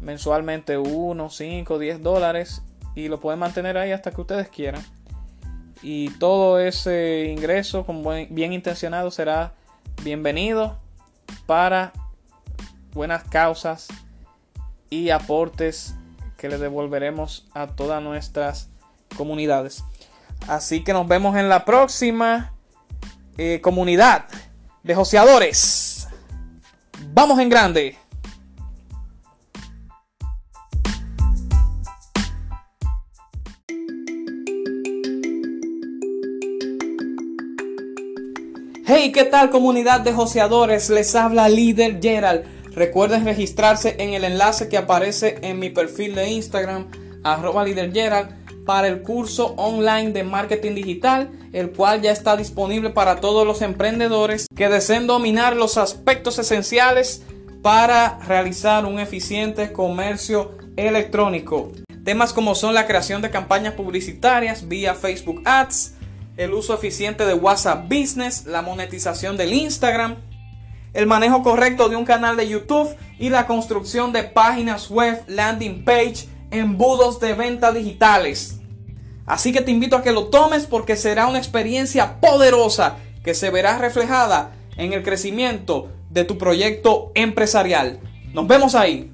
mensualmente 0.00 0.78
1, 0.78 1.28
5, 1.28 1.78
10 1.80 2.02
dólares 2.02 2.62
y 2.94 3.08
lo 3.08 3.18
pueden 3.18 3.40
mantener 3.40 3.78
ahí 3.78 3.90
hasta 3.90 4.12
que 4.12 4.20
ustedes 4.20 4.48
quieran 4.48 4.84
y 5.88 6.10
todo 6.10 6.58
ese 6.58 7.26
ingreso 7.32 7.86
con 7.86 8.02
bien 8.30 8.52
intencionado 8.52 9.08
será 9.12 9.52
bienvenido 10.02 10.80
para 11.46 11.92
buenas 12.92 13.22
causas 13.22 13.86
y 14.90 15.10
aportes 15.10 15.94
que 16.38 16.48
le 16.48 16.58
devolveremos 16.58 17.46
a 17.54 17.68
todas 17.68 18.02
nuestras 18.02 18.68
comunidades. 19.16 19.84
Así 20.48 20.82
que 20.82 20.92
nos 20.92 21.06
vemos 21.06 21.36
en 21.36 21.48
la 21.48 21.64
próxima 21.64 22.52
eh, 23.38 23.60
comunidad 23.62 24.24
de 24.82 24.92
joseadores. 24.96 26.08
Vamos 27.12 27.38
en 27.38 27.48
grande. 27.48 27.96
Hey, 39.06 39.12
¿qué 39.12 39.24
tal 39.24 39.50
comunidad 39.50 40.00
de 40.00 40.12
joseadores? 40.12 40.90
Les 40.90 41.14
habla 41.14 41.48
líder 41.48 42.00
Gerald. 42.02 42.42
Recuerden 42.74 43.24
registrarse 43.24 43.94
en 44.00 44.14
el 44.14 44.24
enlace 44.24 44.68
que 44.68 44.76
aparece 44.76 45.38
en 45.42 45.60
mi 45.60 45.70
perfil 45.70 46.16
de 46.16 46.28
Instagram, 46.28 46.88
arroba 47.22 47.64
líder 47.64 47.92
Gerald, 47.92 48.30
para 48.64 48.88
el 48.88 49.02
curso 49.02 49.54
online 49.58 50.10
de 50.10 50.24
marketing 50.24 50.74
digital, 50.74 51.30
el 51.52 51.70
cual 51.70 52.02
ya 52.02 52.10
está 52.10 52.36
disponible 52.36 52.90
para 52.90 53.20
todos 53.20 53.46
los 53.46 53.62
emprendedores 53.62 54.48
que 54.56 54.68
deseen 54.68 55.06
dominar 55.06 55.54
los 55.54 55.78
aspectos 55.78 56.40
esenciales 56.40 57.22
para 57.62 58.18
realizar 58.26 58.86
un 58.86 58.98
eficiente 58.98 59.72
comercio 59.72 60.58
electrónico. 60.74 61.70
Temas 62.02 62.32
como 62.32 62.56
son 62.56 62.74
la 62.74 62.88
creación 62.88 63.22
de 63.22 63.30
campañas 63.30 63.74
publicitarias 63.74 64.66
vía 64.66 64.96
Facebook 64.96 65.42
Ads, 65.44 65.95
el 66.36 66.52
uso 66.52 66.74
eficiente 66.74 67.24
de 67.24 67.34
WhatsApp 67.34 67.88
Business, 67.88 68.44
la 68.46 68.62
monetización 68.62 69.36
del 69.36 69.52
Instagram, 69.52 70.16
el 70.92 71.06
manejo 71.06 71.42
correcto 71.42 71.88
de 71.88 71.96
un 71.96 72.04
canal 72.04 72.36
de 72.36 72.48
YouTube 72.48 72.94
y 73.18 73.28
la 73.30 73.46
construcción 73.46 74.12
de 74.12 74.24
páginas 74.24 74.90
web, 74.90 75.22
landing 75.26 75.84
page, 75.84 76.28
embudos 76.50 77.20
de 77.20 77.34
venta 77.34 77.72
digitales. 77.72 78.60
Así 79.26 79.52
que 79.52 79.60
te 79.60 79.70
invito 79.70 79.96
a 79.96 80.02
que 80.02 80.12
lo 80.12 80.26
tomes 80.26 80.66
porque 80.66 80.96
será 80.96 81.26
una 81.26 81.38
experiencia 81.38 82.20
poderosa 82.20 82.96
que 83.24 83.34
se 83.34 83.50
verá 83.50 83.78
reflejada 83.78 84.52
en 84.76 84.92
el 84.92 85.02
crecimiento 85.02 85.90
de 86.10 86.24
tu 86.24 86.38
proyecto 86.38 87.10
empresarial. 87.14 87.98
Nos 88.32 88.46
vemos 88.46 88.74
ahí. 88.74 89.12